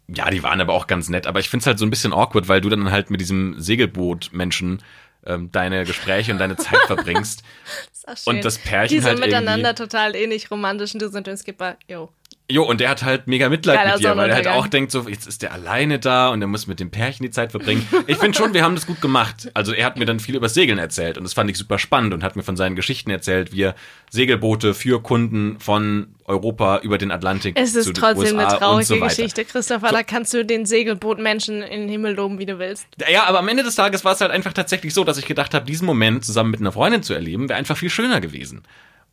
[0.07, 2.47] Ja, die waren aber auch ganz nett, aber ich find's halt so ein bisschen awkward,
[2.47, 4.81] weil du dann halt mit diesem Segelboot-Menschen
[5.25, 7.43] ähm, deine Gespräche und deine Zeit verbringst.
[8.05, 11.37] das und das Pärchen Die sind halt miteinander total ähnlich romantisch und du sind ein
[11.37, 12.09] Skipper, yo.
[12.49, 14.91] Jo, und der hat halt mega Mitleid Geiler mit dir, weil er halt auch denkt,
[14.91, 17.87] so, jetzt ist der alleine da und er muss mit dem Pärchen die Zeit verbringen.
[18.07, 19.49] Ich finde schon, wir haben das gut gemacht.
[19.53, 22.13] Also er hat mir dann viel über Segeln erzählt und das fand ich super spannend
[22.13, 23.75] und hat mir von seinen Geschichten erzählt, wie er
[24.09, 28.85] Segelboote für Kunden von Europa über den Atlantik Es ist zu trotzdem USA eine traurige
[28.85, 28.99] so.
[28.99, 29.89] Geschichte, Christopher.
[29.91, 32.85] Da kannst du den Segelbootmenschen in den Himmel loben, wie du willst.
[33.09, 35.53] Ja, aber am Ende des Tages war es halt einfach tatsächlich so, dass ich gedacht
[35.53, 38.63] habe, diesen Moment zusammen mit einer Freundin zu erleben, wäre einfach viel schöner gewesen.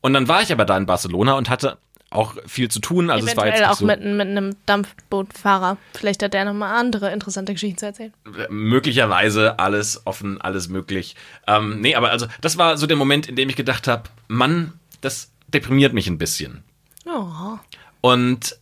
[0.01, 1.79] Und dann war ich aber da in Barcelona und hatte
[2.11, 3.11] auch viel zu tun.
[3.11, 5.77] Also es war jetzt Eventuell auch so, mit, mit einem Dampfbootfahrer.
[5.93, 8.13] Vielleicht hat der nochmal andere interessante Geschichten zu erzählen.
[8.49, 11.17] möglicherweise alles offen, alles möglich.
[11.47, 14.73] Ähm, nee, aber also das war so der Moment, in dem ich gedacht habe, Mann,
[15.01, 16.63] das deprimiert mich ein bisschen.
[17.07, 17.59] Oh.
[18.01, 18.57] Und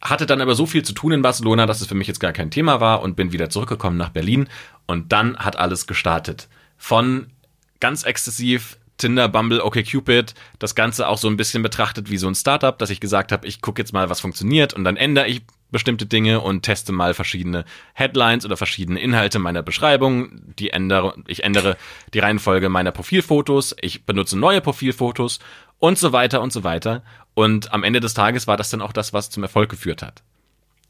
[0.00, 2.32] hatte dann aber so viel zu tun in Barcelona, dass es für mich jetzt gar
[2.32, 4.48] kein Thema war und bin wieder zurückgekommen nach Berlin.
[4.86, 6.48] Und dann hat alles gestartet.
[6.76, 7.28] Von
[7.80, 12.36] ganz exzessiv Tinder, Bumble, OkCupid, das Ganze auch so ein bisschen betrachtet wie so ein
[12.36, 15.42] Startup, dass ich gesagt habe, ich gucke jetzt mal, was funktioniert und dann ändere ich
[15.72, 20.54] bestimmte Dinge und teste mal verschiedene Headlines oder verschiedene Inhalte meiner Beschreibung.
[20.58, 21.76] Die ändere, ich ändere
[22.14, 25.40] die Reihenfolge meiner Profilfotos, ich benutze neue Profilfotos
[25.80, 27.02] und so weiter und so weiter.
[27.34, 30.22] Und am Ende des Tages war das dann auch das, was zum Erfolg geführt hat.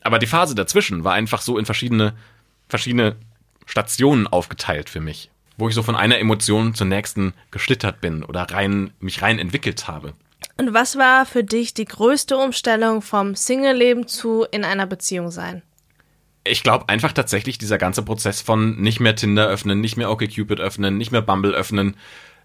[0.03, 2.15] Aber die Phase dazwischen war einfach so in verschiedene,
[2.69, 3.17] verschiedene
[3.65, 8.43] Stationen aufgeteilt für mich, wo ich so von einer Emotion zur nächsten geschlittert bin oder
[8.43, 10.15] rein, mich rein entwickelt habe.
[10.57, 15.63] Und was war für dich die größte Umstellung vom Single-Leben zu in einer Beziehung sein?
[16.45, 20.61] Ich glaube einfach tatsächlich dieser ganze Prozess von nicht mehr Tinder öffnen, nicht mehr OkCupid
[20.61, 21.97] öffnen, nicht mehr Bumble öffnen,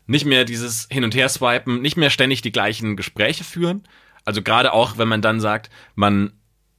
[0.06, 3.84] nicht mehr dieses Hin- und Her-Swipen, nicht mehr ständig die gleichen Gespräche führen.
[4.24, 6.34] Also gerade auch, wenn man dann sagt, man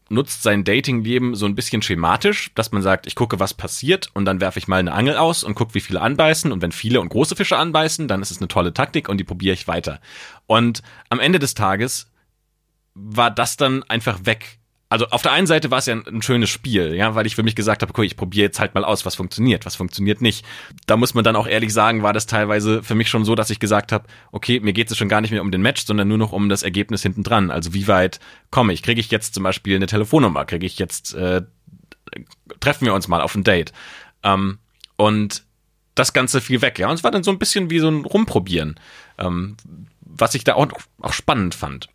[0.09, 4.25] nutzt sein Datingleben so ein bisschen schematisch, dass man sagt, ich gucke, was passiert und
[4.25, 7.01] dann werfe ich mal eine Angel aus und gucke, wie viele anbeißen und wenn viele
[7.01, 10.01] und große Fische anbeißen, dann ist es eine tolle Taktik und die probiere ich weiter.
[10.47, 12.11] Und am Ende des Tages
[12.94, 14.58] war das dann einfach weg.
[14.90, 17.37] Also auf der einen Seite war es ja ein, ein schönes Spiel, ja, weil ich
[17.37, 20.22] für mich gesagt habe, okay, ich probiere jetzt halt mal aus, was funktioniert, was funktioniert
[20.22, 20.46] nicht.
[20.87, 23.51] Da muss man dann auch ehrlich sagen, war das teilweise für mich schon so, dass
[23.51, 26.09] ich gesagt habe, okay, mir geht es schon gar nicht mehr um den Match, sondern
[26.09, 27.51] nur noch um das Ergebnis hinten dran.
[27.51, 28.18] Also wie weit
[28.51, 28.83] komme ich?
[28.83, 30.46] Kriege ich jetzt zum Beispiel eine Telefonnummer?
[30.46, 31.42] Kriege ich jetzt, äh,
[32.61, 33.74] treffen wir uns mal auf ein Date?
[34.22, 34.59] Ähm,
[34.96, 35.44] und
[35.94, 36.88] das Ganze fiel weg, ja.
[36.88, 38.77] Und es war dann so ein bisschen wie so ein Rumprobieren,
[39.18, 39.57] ähm,
[40.01, 40.68] was ich da auch,
[41.01, 41.88] auch spannend fand.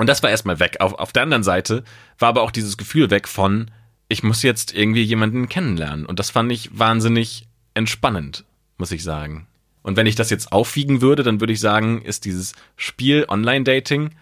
[0.00, 0.78] Und das war erstmal weg.
[0.80, 1.84] Auf, auf der anderen Seite
[2.18, 3.70] war aber auch dieses Gefühl weg von,
[4.08, 6.06] ich muss jetzt irgendwie jemanden kennenlernen.
[6.06, 8.46] Und das fand ich wahnsinnig entspannend,
[8.78, 9.46] muss ich sagen.
[9.82, 14.12] Und wenn ich das jetzt aufwiegen würde, dann würde ich sagen, ist dieses Spiel Online-Dating,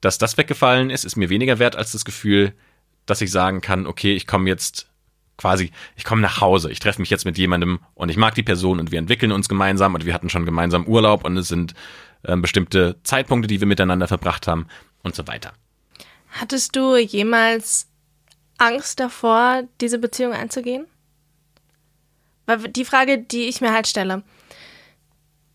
[0.00, 2.52] dass das weggefallen ist, ist mir weniger wert als das Gefühl,
[3.06, 4.88] dass ich sagen kann, okay, ich komme jetzt
[5.38, 8.42] quasi, ich komme nach Hause, ich treffe mich jetzt mit jemandem und ich mag die
[8.42, 11.72] Person und wir entwickeln uns gemeinsam und wir hatten schon gemeinsam Urlaub und es sind
[12.24, 14.66] äh, bestimmte Zeitpunkte, die wir miteinander verbracht haben
[15.02, 15.52] und so weiter.
[16.30, 17.88] Hattest du jemals
[18.58, 20.86] Angst davor, diese Beziehung einzugehen?
[22.46, 24.22] Weil die Frage, die ich mir halt stelle.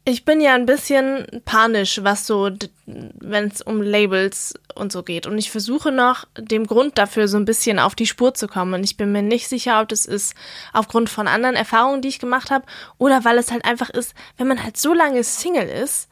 [0.05, 2.49] Ich bin ja ein bisschen panisch, was so,
[2.85, 5.27] wenn es um Labels und so geht.
[5.27, 8.73] Und ich versuche noch, dem Grund dafür so ein bisschen auf die Spur zu kommen.
[8.73, 10.33] Und ich bin mir nicht sicher, ob das ist
[10.71, 12.65] aufgrund von anderen Erfahrungen, die ich gemacht habe,
[12.97, 16.07] oder weil es halt einfach ist, wenn man halt so lange Single ist,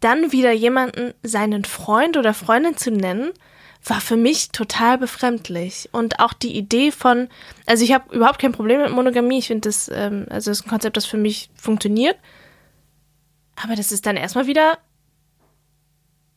[0.00, 3.32] dann wieder jemanden seinen Freund oder Freundin zu nennen,
[3.84, 5.88] war für mich total befremdlich.
[5.92, 7.28] Und auch die Idee von,
[7.66, 9.38] also ich habe überhaupt kein Problem mit Monogamie.
[9.38, 12.16] Ich finde das, ähm, also das ist ein Konzept, das für mich funktioniert.
[13.62, 14.78] Aber das ist dann erstmal wieder,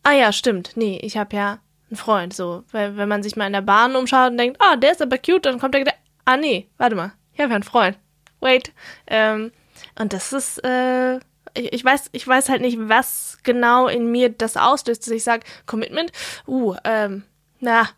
[0.03, 2.33] ah ja, stimmt, nee, ich habe ja einen Freund.
[2.33, 5.01] So, weil wenn man sich mal in der Bahn umschaut und denkt, ah, der ist
[5.01, 5.85] aber cute, dann kommt der,
[6.25, 7.97] ah nee, warte mal, ich habe ja einen Freund.
[8.39, 8.73] Wait.
[9.07, 9.51] Ähm,
[9.99, 11.19] und das ist, äh,
[11.55, 15.43] ich, weiß, ich weiß halt nicht, was genau in mir das auslöst, dass ich sage,
[15.65, 16.11] Commitment,
[16.47, 17.23] uh, ähm,
[17.59, 17.89] na,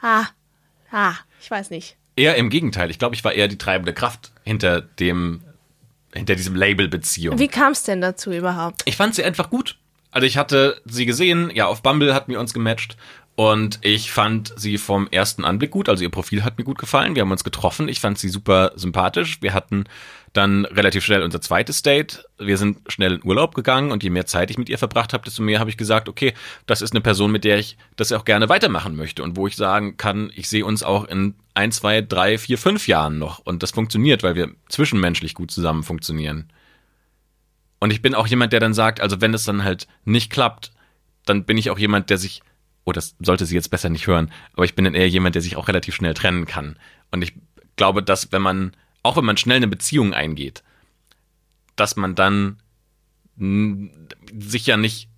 [0.00, 0.26] ah,
[0.90, 1.96] ah, ich weiß nicht.
[2.16, 2.90] Eher im Gegenteil.
[2.90, 5.42] Ich glaube, ich war eher die treibende Kraft hinter dem,
[6.14, 7.38] hinter diesem Label Beziehung.
[7.38, 8.82] Wie kam es denn dazu überhaupt?
[8.84, 9.78] Ich fand sie einfach gut.
[10.12, 12.96] Also ich hatte sie gesehen, ja, auf Bumble hatten wir uns gematcht
[13.34, 15.88] und ich fand sie vom ersten Anblick gut.
[15.88, 17.16] Also ihr Profil hat mir gut gefallen.
[17.16, 17.88] Wir haben uns getroffen.
[17.88, 19.42] Ich fand sie super sympathisch.
[19.42, 19.84] Wir hatten
[20.34, 22.24] dann relativ schnell unser zweites Date.
[22.38, 25.24] Wir sind schnell in Urlaub gegangen und je mehr Zeit ich mit ihr verbracht habe,
[25.24, 26.34] desto mehr habe ich gesagt, okay,
[26.66, 29.54] das ist eine Person, mit der ich das auch gerne weitermachen möchte und wo ich
[29.54, 33.38] sagen kann, ich sehe uns auch in ein, zwei, drei, vier, fünf Jahren noch.
[33.38, 36.50] Und das funktioniert, weil wir zwischenmenschlich gut zusammen funktionieren.
[37.78, 40.72] Und ich bin auch jemand, der dann sagt, also wenn es dann halt nicht klappt,
[41.26, 42.42] dann bin ich auch jemand, der sich,
[42.84, 45.42] oh, das sollte sie jetzt besser nicht hören, aber ich bin dann eher jemand, der
[45.42, 46.76] sich auch relativ schnell trennen kann.
[47.12, 47.34] Und ich
[47.76, 48.72] glaube, dass wenn man,
[49.04, 50.64] auch wenn man schnell eine Beziehung eingeht,
[51.76, 52.58] dass man dann
[53.36, 55.08] sich ja nicht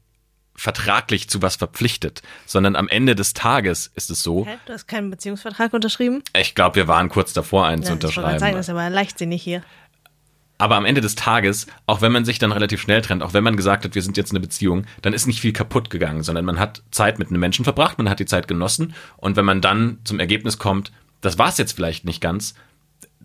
[0.54, 4.46] vertraglich zu was verpflichtet, sondern am Ende des Tages ist es so.
[4.46, 4.56] Hä?
[4.64, 6.22] Du hast keinen Beziehungsvertrag unterschrieben?
[6.34, 8.28] Ich glaube, wir waren kurz davor, einen Ja, zu Ich wollte unterschreiben.
[8.28, 9.62] gerade sagen, das ist aber leichtsinnig hier.
[10.58, 13.44] Aber am Ende des Tages, auch wenn man sich dann relativ schnell trennt, auch wenn
[13.44, 16.46] man gesagt hat, wir sind jetzt eine Beziehung, dann ist nicht viel kaputt gegangen, sondern
[16.46, 19.60] man hat Zeit mit einem Menschen verbracht, man hat die Zeit genossen und wenn man
[19.60, 22.54] dann zum Ergebnis kommt, das war's jetzt vielleicht nicht ganz,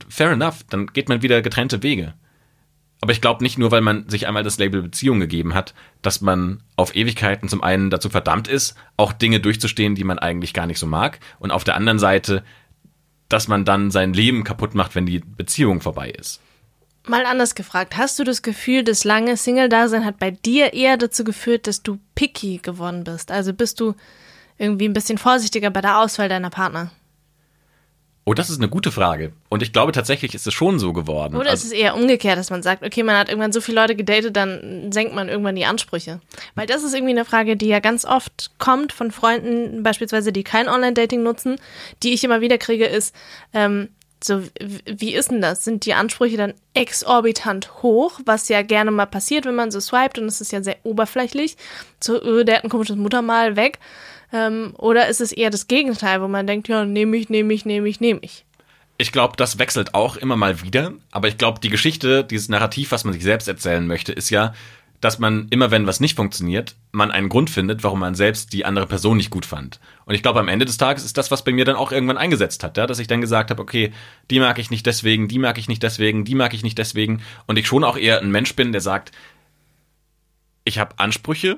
[0.09, 2.13] fair enough, dann geht man wieder getrennte Wege.
[3.01, 6.21] Aber ich glaube nicht nur, weil man sich einmal das Label Beziehung gegeben hat, dass
[6.21, 10.67] man auf Ewigkeiten zum einen dazu verdammt ist, auch Dinge durchzustehen, die man eigentlich gar
[10.67, 12.43] nicht so mag, und auf der anderen Seite,
[13.27, 16.41] dass man dann sein Leben kaputt macht, wenn die Beziehung vorbei ist.
[17.07, 21.23] Mal anders gefragt, hast du das Gefühl, das lange Single-Dasein hat bei dir eher dazu
[21.23, 23.31] geführt, dass du picky geworden bist?
[23.31, 23.95] Also bist du
[24.59, 26.91] irgendwie ein bisschen vorsichtiger bei der Auswahl deiner Partner?
[28.23, 29.33] Oh, das ist eine gute Frage.
[29.49, 31.35] Und ich glaube tatsächlich ist es schon so geworden.
[31.35, 33.81] Oder Also- ist es eher umgekehrt, dass man sagt, okay, man hat irgendwann so viele
[33.81, 36.21] Leute gedatet, dann senkt man irgendwann die Ansprüche?
[36.53, 40.43] Weil das ist irgendwie eine Frage, die ja ganz oft kommt von Freunden, beispielsweise, die
[40.43, 41.55] kein Online-Dating nutzen,
[42.03, 43.15] die ich immer wieder kriege, ist,
[43.53, 43.89] ähm,
[44.23, 44.43] so,
[44.85, 45.63] wie ist denn das?
[45.63, 50.19] Sind die Ansprüche dann exorbitant hoch, was ja gerne mal passiert, wenn man so swiped
[50.19, 51.57] und es ist ja sehr oberflächlich.
[51.99, 53.79] So, öh, der hat ein komisches Muttermal weg.
[54.33, 57.65] Ähm, oder ist es eher das Gegenteil, wo man denkt, ja, nehme ich, nehme ich,
[57.65, 58.45] nehme ich, nehme ich.
[58.97, 60.93] ich glaube, das wechselt auch immer mal wieder.
[61.11, 64.53] Aber ich glaube, die Geschichte, dieses Narrativ, was man sich selbst erzählen möchte, ist ja,
[65.01, 68.65] dass man immer, wenn was nicht funktioniert, man einen Grund findet, warum man selbst die
[68.65, 69.79] andere Person nicht gut fand.
[70.05, 72.19] Und ich glaube, am Ende des Tages ist das, was bei mir dann auch irgendwann
[72.19, 72.85] eingesetzt hat, ja?
[72.85, 73.91] dass ich dann gesagt habe, okay,
[74.29, 77.23] die mag ich nicht deswegen, die mag ich nicht deswegen, die mag ich nicht deswegen.
[77.47, 79.11] Und ich schon auch eher ein Mensch bin, der sagt,
[80.63, 81.57] ich habe Ansprüche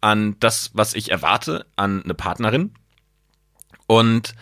[0.00, 2.72] an das, was ich erwarte, an eine Partnerin.
[3.86, 4.34] Und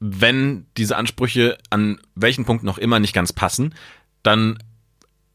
[0.00, 3.74] wenn diese Ansprüche an welchen Punkt noch immer nicht ganz passen,
[4.22, 4.58] dann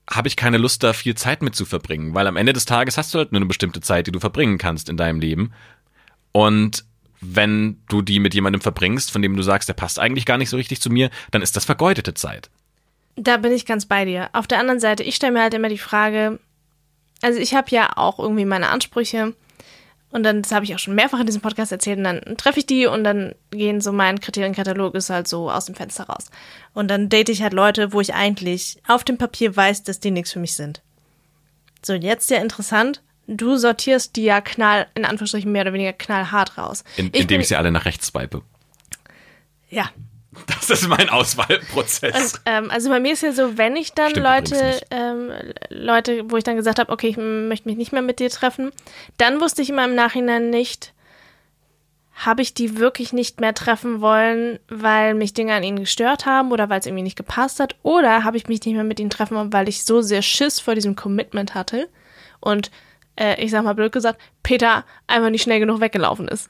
[0.10, 2.98] habe ich keine Lust, da viel Zeit mit zu verbringen, weil am Ende des Tages
[2.98, 5.52] hast du halt nur eine bestimmte Zeit, die du verbringen kannst in deinem Leben.
[6.32, 6.86] Und
[7.22, 10.50] wenn du die mit jemandem verbringst, von dem du sagst, der passt eigentlich gar nicht
[10.50, 12.50] so richtig zu mir, dann ist das vergeudete Zeit.
[13.16, 14.30] Da bin ich ganz bei dir.
[14.34, 16.40] Auf der anderen Seite, ich stelle mir halt immer die Frage,
[17.22, 19.34] also ich habe ja auch irgendwie meine Ansprüche
[20.12, 22.60] und dann, das habe ich auch schon mehrfach in diesem Podcast erzählt, und dann treffe
[22.60, 26.28] ich die und dann gehen so mein Kriterienkatalog ist halt so aus dem Fenster raus.
[26.74, 30.12] Und dann date ich halt Leute, wo ich eigentlich auf dem Papier weiß, dass die
[30.12, 30.82] nichts für mich sind.
[31.84, 36.58] So, jetzt ja interessant, du sortierst die ja knall, in Anführungsstrichen mehr oder weniger knallhart
[36.58, 36.84] raus.
[36.98, 38.42] In, Ich indem bin- ich sie alle nach rechts swipe.
[39.70, 39.90] Ja,
[40.48, 42.34] Das ist mein Auswahlprozess.
[42.34, 45.32] Und, ähm, also bei mir ist ja so, wenn ich dann Stimmt Leute, ähm,
[45.70, 48.72] Leute, wo ich dann gesagt habe, okay, ich möchte mich nicht mehr mit dir treffen,
[49.18, 50.94] dann wusste ich immer im Nachhinein nicht,
[52.16, 56.52] habe ich die wirklich nicht mehr treffen wollen, weil mich Dinge an ihnen gestört haben
[56.52, 59.10] oder weil es irgendwie nicht gepasst hat, oder habe ich mich nicht mehr mit ihnen
[59.10, 61.90] treffen wollen, weil ich so sehr Schiss vor diesem Commitment hatte
[62.40, 62.72] und
[63.18, 66.50] äh, ich sag mal blöd gesagt, Peter einfach nicht schnell genug weggelaufen ist.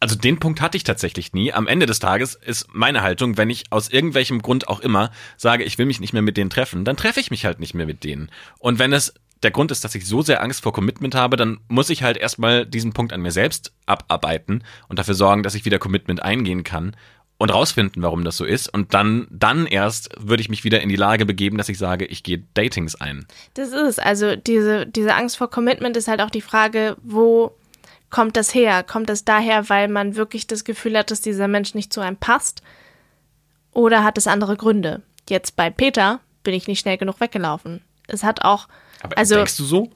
[0.00, 1.52] Also den Punkt hatte ich tatsächlich nie.
[1.52, 5.62] Am Ende des Tages ist meine Haltung, wenn ich aus irgendwelchem Grund auch immer sage,
[5.62, 7.84] ich will mich nicht mehr mit denen treffen, dann treffe ich mich halt nicht mehr
[7.84, 8.30] mit denen.
[8.58, 11.60] Und wenn es der Grund ist, dass ich so sehr Angst vor Commitment habe, dann
[11.68, 15.64] muss ich halt erstmal diesen Punkt an mir selbst abarbeiten und dafür sorgen, dass ich
[15.64, 16.96] wieder Commitment eingehen kann
[17.38, 18.72] und rausfinden, warum das so ist.
[18.72, 22.04] Und dann, dann erst würde ich mich wieder in die Lage begeben, dass ich sage,
[22.04, 23.26] ich gehe Datings ein.
[23.54, 23.98] Das ist es.
[23.98, 27.56] Also diese, diese Angst vor Commitment ist halt auch die Frage, wo
[28.10, 28.82] kommt das her?
[28.82, 32.16] Kommt das daher, weil man wirklich das Gefühl hat, dass dieser Mensch nicht zu einem
[32.16, 32.62] passt?
[33.72, 35.02] Oder hat es andere Gründe?
[35.28, 37.82] Jetzt bei Peter bin ich nicht schnell genug weggelaufen.
[38.08, 38.68] Es hat auch,
[39.02, 39.90] Aber also, denkst du so?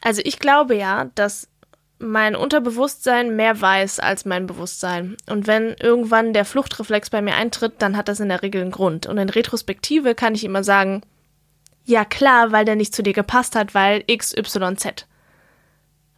[0.00, 1.48] also ich glaube ja, dass
[1.98, 5.16] mein Unterbewusstsein mehr weiß als mein Bewusstsein.
[5.28, 8.70] Und wenn irgendwann der Fluchtreflex bei mir eintritt, dann hat das in der Regel einen
[8.70, 9.06] Grund.
[9.06, 11.02] Und in Retrospektive kann ich immer sagen,
[11.84, 15.06] ja klar, weil der nicht zu dir gepasst hat, weil XYZ.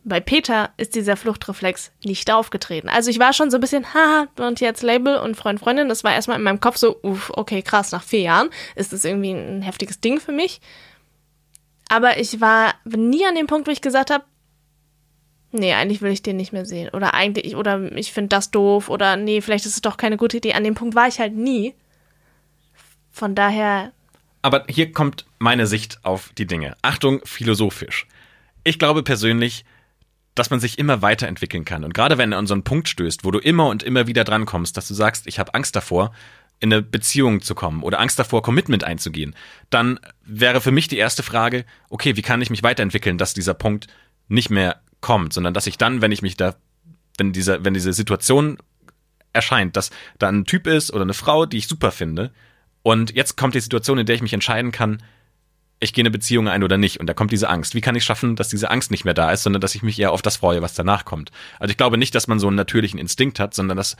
[0.03, 2.89] Bei Peter ist dieser Fluchtreflex nicht aufgetreten.
[2.89, 5.91] Also ich war schon so ein bisschen, haha, und jetzt Label und Freund, Freundin.
[5.91, 9.05] Das war erstmal in meinem Kopf so, uff, okay, krass, nach vier Jahren ist das
[9.05, 10.61] irgendwie ein heftiges Ding für mich.
[11.91, 14.25] Aber ich war nie an dem Punkt, wo ich gesagt habe,
[15.53, 16.89] nee, eigentlich will ich den nicht mehr sehen.
[16.91, 18.89] Oder eigentlich, oder ich finde das doof.
[18.89, 20.55] Oder nee, vielleicht ist es doch keine gute Idee.
[20.55, 21.75] An dem Punkt war ich halt nie.
[23.11, 23.93] Von daher,
[24.41, 26.77] Aber hier kommt meine Sicht auf die Dinge.
[26.81, 28.07] Achtung, philosophisch.
[28.65, 29.65] Ich glaube persönlich,
[30.35, 31.85] dass man sich immer weiterentwickeln kann.
[31.85, 34.25] Und gerade wenn du an so einen Punkt stößt, wo du immer und immer wieder
[34.25, 36.13] drankommst, dass du sagst, ich habe Angst davor,
[36.61, 39.35] in eine Beziehung zu kommen oder Angst davor, Commitment einzugehen,
[39.71, 43.55] dann wäre für mich die erste Frage, okay, wie kann ich mich weiterentwickeln, dass dieser
[43.55, 43.87] Punkt
[44.29, 46.55] nicht mehr kommt, sondern dass ich dann, wenn ich mich da,
[47.17, 48.59] wenn diese, wenn diese Situation
[49.33, 52.31] erscheint, dass da ein Typ ist oder eine Frau, die ich super finde,
[52.83, 55.03] und jetzt kommt die Situation, in der ich mich entscheiden kann,
[55.81, 57.01] ich gehe eine Beziehung ein oder nicht.
[57.01, 57.75] Und da kommt diese Angst.
[57.75, 59.99] Wie kann ich schaffen, dass diese Angst nicht mehr da ist, sondern dass ich mich
[59.99, 61.33] eher auf das freue, was danach kommt?
[61.59, 63.97] Also ich glaube nicht, dass man so einen natürlichen Instinkt hat, sondern dass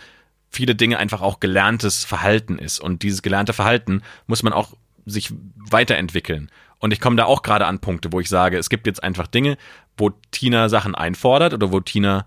[0.51, 2.81] viele Dinge einfach auch gelerntes Verhalten ist.
[2.81, 4.75] Und dieses gelernte Verhalten muss man auch
[5.07, 6.51] sich weiterentwickeln.
[6.79, 9.27] Und ich komme da auch gerade an Punkte, wo ich sage, es gibt jetzt einfach
[9.27, 9.57] Dinge,
[9.97, 12.27] wo Tina Sachen einfordert oder wo Tina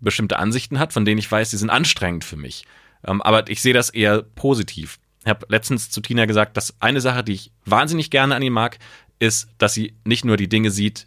[0.00, 2.66] bestimmte Ansichten hat, von denen ich weiß, die sind anstrengend für mich.
[3.04, 4.98] Ähm, aber ich sehe das eher positiv.
[5.24, 8.50] Ich habe letztens zu Tina gesagt, dass eine Sache, die ich wahnsinnig gerne an ihr
[8.50, 8.78] mag,
[9.18, 11.06] ist, dass sie nicht nur die Dinge sieht,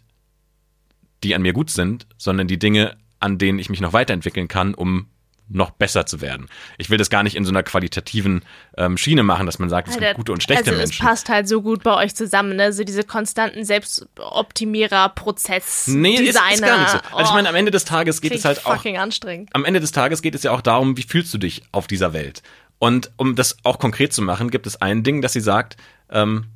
[1.22, 4.74] die an mir gut sind, sondern die Dinge, an denen ich mich noch weiterentwickeln kann,
[4.74, 5.08] um
[5.48, 6.48] noch besser zu werden.
[6.76, 8.42] Ich will das gar nicht in so einer qualitativen
[8.76, 10.92] ähm, Schiene machen, dass man sagt, es Alter, gibt gute und schlechte also Menschen.
[10.92, 12.72] es passt halt so gut bei euch zusammen, ne?
[12.72, 16.52] So diese konstanten Selbstoptimierer, Prozess, Nee, ist, Designer.
[16.52, 17.16] ist gar nicht so.
[17.16, 19.50] Also ich meine, am Ende des Tages geht es halt auch fucking anstrengend.
[19.52, 22.12] am Ende des Tages geht es ja auch darum, wie fühlst du dich auf dieser
[22.12, 22.42] Welt?
[22.78, 25.76] Und um das auch konkret zu machen, gibt es ein Ding, dass sie sagt,
[26.10, 26.46] ähm,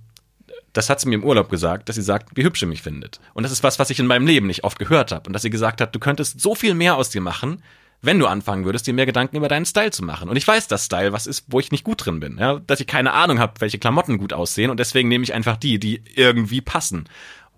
[0.72, 3.20] das hat sie mir im Urlaub gesagt, dass sie sagt, wie hübsch sie mich findet.
[3.34, 5.26] Und das ist was, was ich in meinem Leben nicht oft gehört habe.
[5.26, 7.62] Und dass sie gesagt hat, du könntest so viel mehr aus dir machen,
[8.02, 10.28] wenn du anfangen würdest, dir mehr Gedanken über deinen Style zu machen.
[10.28, 12.38] Und ich weiß, dass Style was ist, wo ich nicht gut drin bin.
[12.38, 12.60] Ja?
[12.60, 14.70] Dass ich keine Ahnung habe, welche Klamotten gut aussehen.
[14.70, 17.08] Und deswegen nehme ich einfach die, die irgendwie passen.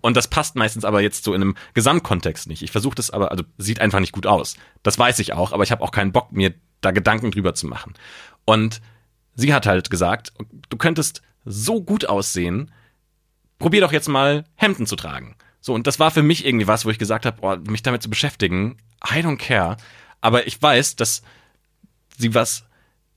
[0.01, 2.61] Und das passt meistens aber jetzt so in einem Gesamtkontext nicht.
[2.61, 4.57] Ich versuche das aber, also sieht einfach nicht gut aus.
[4.81, 7.67] Das weiß ich auch, aber ich habe auch keinen Bock, mir da Gedanken drüber zu
[7.67, 7.93] machen.
[8.45, 8.81] Und
[9.35, 10.33] sie hat halt gesagt,
[10.69, 12.71] du könntest so gut aussehen,
[13.59, 15.35] probier doch jetzt mal Hemden zu tragen.
[15.61, 18.03] So, und das war für mich irgendwie was, wo ich gesagt habe, oh, mich damit
[18.03, 19.77] zu beschäftigen, I don't care.
[20.19, 21.23] Aber ich weiß, dass
[22.17, 22.65] sie was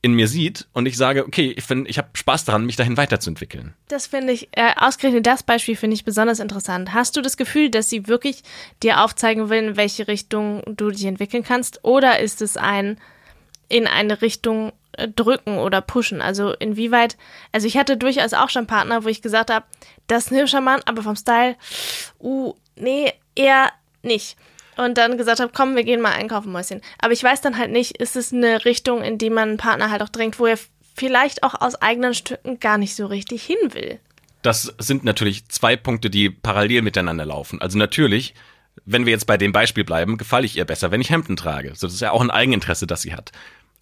[0.01, 2.97] in mir sieht und ich sage, okay, ich finde, ich habe Spaß daran, mich dahin
[2.97, 3.73] weiterzuentwickeln.
[3.87, 6.93] Das finde ich, äh, ausgerechnet das Beispiel finde ich besonders interessant.
[6.93, 8.43] Hast du das Gefühl, dass sie wirklich
[8.83, 11.83] dir aufzeigen will, in welche Richtung du dich entwickeln kannst?
[11.83, 12.97] Oder ist es ein
[13.69, 14.71] in eine Richtung
[15.15, 16.21] drücken oder pushen?
[16.21, 17.17] Also inwieweit,
[17.51, 19.65] also ich hatte durchaus auch schon Partner, wo ich gesagt habe,
[20.07, 21.55] das ist ein hübscher Mann, aber vom Style,
[22.19, 24.37] uh, nee, eher nicht.
[24.77, 26.81] Und dann gesagt habe, komm, wir gehen mal einkaufen, Mäuschen.
[26.99, 29.89] Aber ich weiß dann halt nicht, ist es eine Richtung, in die man einen Partner
[29.89, 30.59] halt auch drängt, wo er
[30.95, 33.99] vielleicht auch aus eigenen Stücken gar nicht so richtig hin will.
[34.43, 37.59] Das sind natürlich zwei Punkte, die parallel miteinander laufen.
[37.59, 38.35] Also natürlich,
[38.85, 41.73] wenn wir jetzt bei dem Beispiel bleiben, gefalle ich ihr besser, wenn ich Hemden trage.
[41.75, 43.31] So, das ist ja auch ein Eigeninteresse, das sie hat.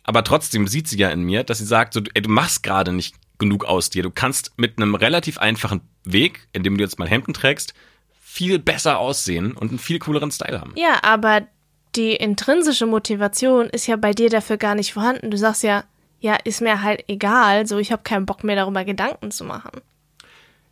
[0.06, 2.94] Aber trotzdem sieht sie ja in mir, dass sie sagt, so, ey, du machst gerade
[2.94, 4.04] nicht genug aus dir.
[4.04, 7.74] Du kannst mit einem relativ einfachen Weg, indem du jetzt mal Hemden trägst,
[8.22, 10.74] viel besser aussehen und einen viel cooleren Style haben.
[10.76, 11.48] Ja, aber
[11.96, 15.32] die intrinsische Motivation ist ja bei dir dafür gar nicht vorhanden.
[15.32, 15.84] Du sagst ja,
[16.20, 19.82] ja, ist mir halt egal, so ich habe keinen Bock mehr darüber Gedanken zu machen.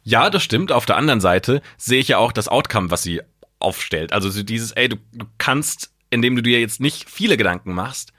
[0.03, 0.71] Ja, das stimmt.
[0.71, 3.21] Auf der anderen Seite sehe ich ja auch das Outcome, was sie
[3.59, 4.13] aufstellt.
[4.13, 8.12] Also so dieses, ey, du, du kannst, indem du dir jetzt nicht viele Gedanken machst,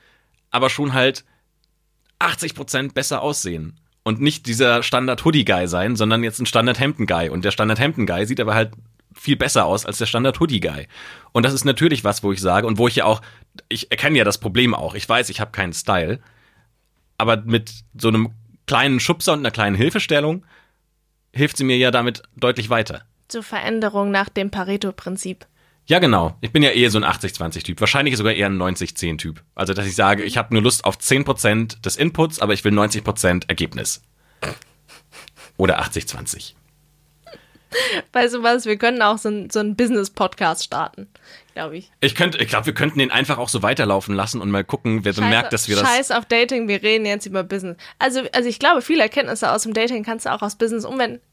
[0.55, 1.25] aber schon halt
[2.21, 3.81] 80% besser aussehen.
[4.05, 7.31] Und nicht dieser Standard-Hoodie-Guy sein, sondern jetzt ein Standard-Hemden-Guy.
[7.31, 8.73] Und der Standard-Hemden-Guy sieht aber halt
[9.15, 10.87] viel besser aus als der Standard-Hoodie-Guy.
[11.33, 13.21] Und das ist natürlich was, wo ich sage, und wo ich ja auch,
[13.69, 14.95] ich erkenne ja das Problem auch.
[14.95, 16.21] Ich weiß, ich habe keinen Style.
[17.19, 18.31] Aber mit so einem
[18.67, 20.45] kleinen Schubser und einer kleinen Hilfestellung
[21.33, 23.03] hilft sie mir ja damit deutlich weiter.
[23.27, 25.47] Zur Veränderung nach dem Pareto-Prinzip.
[25.87, 26.37] Ja, genau.
[26.41, 27.79] Ich bin ja eher so ein 80-20-Typ.
[27.81, 29.43] Wahrscheinlich sogar eher ein 90-10-Typ.
[29.55, 32.73] Also, dass ich sage, ich habe nur Lust auf 10% des Inputs, aber ich will
[32.73, 34.03] 90% Ergebnis.
[35.57, 36.55] Oder 80-20.
[38.13, 41.09] Weißt du was, wir können auch so einen so einen Business-Podcast starten,
[41.55, 41.91] glaube ich.
[42.01, 45.13] Ich ich glaube, wir könnten den einfach auch so weiterlaufen lassen und mal gucken, wer
[45.13, 45.89] bemerkt, dass wir das.
[45.89, 47.77] Scheiß auf Dating, wir reden jetzt über Business.
[47.99, 50.87] Also, also ich glaube, viele Erkenntnisse aus dem Dating kannst du auch aus Business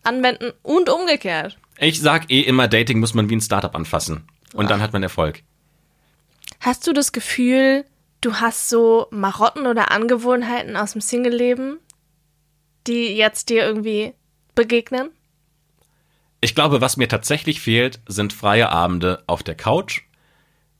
[0.03, 1.57] anwenden und umgekehrt.
[1.79, 4.23] Ich sag eh immer, Dating muss man wie ein Startup anfassen.
[4.53, 5.43] Und dann hat man Erfolg.
[6.59, 7.85] Hast du das Gefühl,
[8.21, 11.79] du hast so Marotten oder Angewohnheiten aus dem Single-Leben,
[12.87, 14.13] die jetzt dir irgendwie
[14.55, 15.09] begegnen?
[16.41, 20.01] Ich glaube, was mir tatsächlich fehlt, sind freie Abende auf der Couch,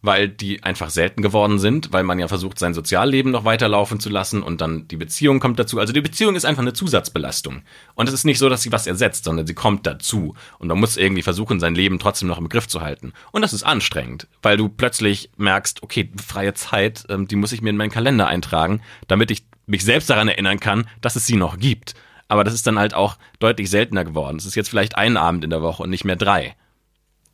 [0.01, 4.09] weil die einfach selten geworden sind, weil man ja versucht, sein Sozialleben noch weiterlaufen zu
[4.09, 5.79] lassen und dann die Beziehung kommt dazu.
[5.79, 7.61] Also die Beziehung ist einfach eine Zusatzbelastung.
[7.93, 10.35] Und es ist nicht so, dass sie was ersetzt, sondern sie kommt dazu.
[10.57, 13.13] Und man muss irgendwie versuchen, sein Leben trotzdem noch im Griff zu halten.
[13.31, 17.61] Und das ist anstrengend, weil du plötzlich merkst, okay, freie Zeit, ähm, die muss ich
[17.61, 21.35] mir in meinen Kalender eintragen, damit ich mich selbst daran erinnern kann, dass es sie
[21.35, 21.93] noch gibt.
[22.27, 24.37] Aber das ist dann halt auch deutlich seltener geworden.
[24.37, 26.55] Es ist jetzt vielleicht ein Abend in der Woche und nicht mehr drei.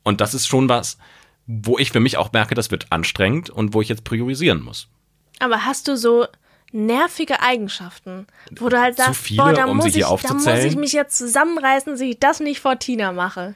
[0.02, 0.98] Und das ist schon was,
[1.48, 4.88] wo ich für mich auch merke, das wird anstrengend und wo ich jetzt priorisieren muss.
[5.40, 6.26] Aber hast du so
[6.72, 10.46] nervige Eigenschaften, wo du halt Zu sagst, viele, boah, da, um muss ich, da muss
[10.46, 13.54] ich mich jetzt zusammenreißen, dass ich das nicht vor Tina mache.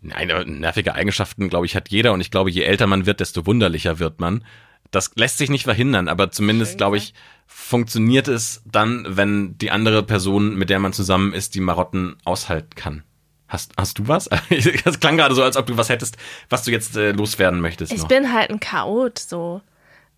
[0.00, 2.12] Nein, nervige Eigenschaften, glaube ich, hat jeder.
[2.12, 4.42] Und ich glaube, je älter man wird, desto wunderlicher wird man.
[4.90, 7.12] Das lässt sich nicht verhindern, aber zumindest, glaube ich,
[7.46, 12.74] funktioniert es dann, wenn die andere Person, mit der man zusammen ist, die Marotten aushalten
[12.76, 13.02] kann.
[13.48, 14.28] Hast, hast du was?
[14.84, 16.16] Das klang gerade so, als ob du was hättest,
[16.48, 17.92] was du jetzt äh, loswerden möchtest.
[17.92, 18.08] Ich noch.
[18.08, 19.60] bin halt ein Chaot so.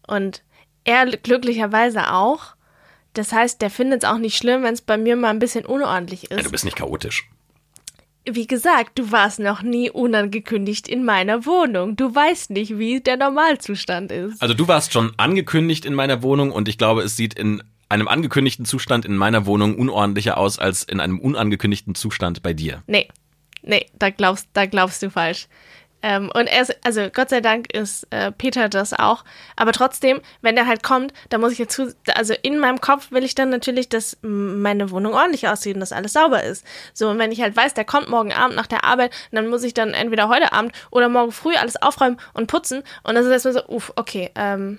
[0.07, 0.43] Und
[0.85, 2.55] er glücklicherweise auch.
[3.13, 5.67] Das heißt, der findet es auch nicht schlimm, wenn es bei mir mal ein bisschen
[5.67, 6.47] unordentlich ja, ist.
[6.47, 7.29] du bist nicht chaotisch.
[8.31, 11.97] Wie gesagt, du warst noch nie unangekündigt in meiner Wohnung.
[11.97, 14.41] Du weißt nicht, wie der Normalzustand ist.
[14.41, 18.09] Also du warst schon angekündigt in meiner Wohnung und ich glaube, es sieht in einem
[18.09, 22.83] angekündigten Zustand in meiner Wohnung unordentlicher aus als in einem unangekündigten Zustand bei dir.
[22.87, 23.09] Nee,
[23.63, 25.49] nee, da glaubst, da glaubst du falsch.
[26.01, 29.25] Ähm, und er ist, also Gott sei Dank ist äh, Peter das auch.
[29.57, 33.11] Aber trotzdem, wenn der halt kommt, da muss ich jetzt zu, also in meinem Kopf
[33.11, 36.65] will ich dann natürlich, dass meine Wohnung ordentlich aussieht und dass alles sauber ist.
[36.95, 39.65] So, und wenn ich halt weiß, der kommt morgen Abend nach der Arbeit, dann muss
[39.65, 42.85] ich dann entweder heute Abend oder morgen früh alles aufräumen und putzen.
[43.03, 44.79] Und das ist erstmal so, uff, okay, ähm,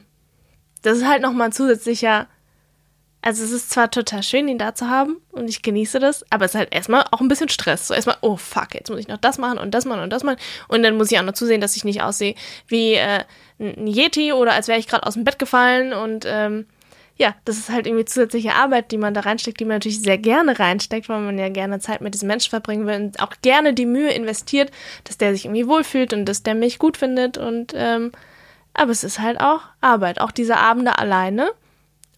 [0.84, 2.28] das ist halt nochmal ein zusätzlicher
[3.22, 6.46] also es ist zwar total schön, ihn da zu haben und ich genieße das, aber
[6.46, 7.88] es ist halt erstmal auch ein bisschen Stress.
[7.88, 10.24] So erstmal, oh fuck, jetzt muss ich noch das machen und das machen und das
[10.24, 10.38] machen.
[10.70, 12.36] Und dann muss ich auch noch zusehen, dass ich nicht aussehe
[12.68, 13.24] wie äh,
[13.60, 15.92] ein Yeti oder als wäre ich gerade aus dem Bett gefallen.
[15.92, 16.66] Und ähm,
[17.18, 20.18] ja, das ist halt irgendwie zusätzliche Arbeit, die man da reinsteckt, die man natürlich sehr
[20.18, 23.74] gerne reinsteckt, weil man ja gerne Zeit mit diesem Menschen verbringen will und auch gerne
[23.74, 24.72] die Mühe investiert,
[25.04, 27.38] dass der sich irgendwie wohlfühlt und dass der mich gut findet.
[27.38, 28.14] Und ähm,
[28.74, 31.52] aber es ist halt auch Arbeit, auch diese Abende alleine.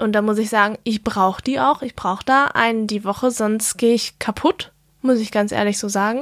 [0.01, 1.83] Und da muss ich sagen, ich brauche die auch.
[1.83, 4.71] Ich brauche da einen die Woche, sonst gehe ich kaputt,
[5.01, 6.21] muss ich ganz ehrlich so sagen.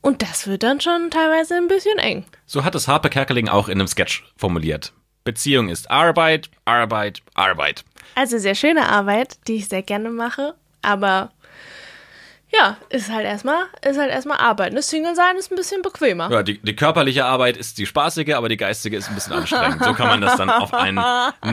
[0.00, 2.24] Und das wird dann schon teilweise ein bisschen eng.
[2.46, 4.92] So hat es Harpe Kerkeling auch in einem Sketch formuliert.
[5.22, 7.84] Beziehung ist Arbeit, Arbeit, Arbeit.
[8.16, 11.30] Also sehr schöne Arbeit, die ich sehr gerne mache, aber
[12.56, 14.72] ja, ist halt erstmal, ist halt erstmal Arbeit.
[14.72, 14.82] Ne?
[14.82, 16.30] Single sein ist ein bisschen bequemer.
[16.30, 19.82] Ja, die, die körperliche Arbeit ist die spaßige, aber die geistige ist ein bisschen anstrengend.
[19.82, 20.96] So kann man das dann auf einen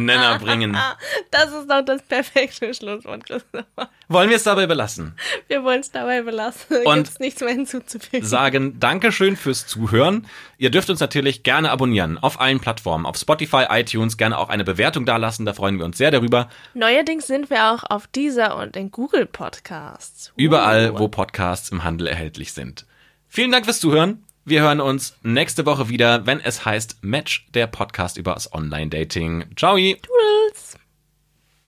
[0.06, 0.78] Nenner bringen.
[1.32, 3.89] Das ist doch das perfekte Schlusswort, Christopher.
[4.12, 5.16] Wollen wir es dabei belassen?
[5.47, 6.78] Wir wollen es dabei belassen.
[6.86, 8.26] Und Gibt es nichts mehr hinzuzufügen.
[8.26, 10.28] Sagen Dankeschön fürs Zuhören.
[10.57, 14.64] Ihr dürft uns natürlich gerne abonnieren auf allen Plattformen, auf Spotify, iTunes, gerne auch eine
[14.64, 16.49] Bewertung dalassen, da freuen wir uns sehr darüber.
[16.74, 20.32] Neuerdings sind wir auch auf dieser und in Google Podcasts.
[20.36, 22.86] Überall, wo Podcasts im Handel erhältlich sind.
[23.28, 24.24] Vielen Dank fürs Zuhören.
[24.43, 29.45] Wir hören uns nächste Woche wieder, wenn es heißt Match, der Podcast über das Online-Dating.
[29.55, 29.76] Ciao!
[29.78, 30.81] Toodles.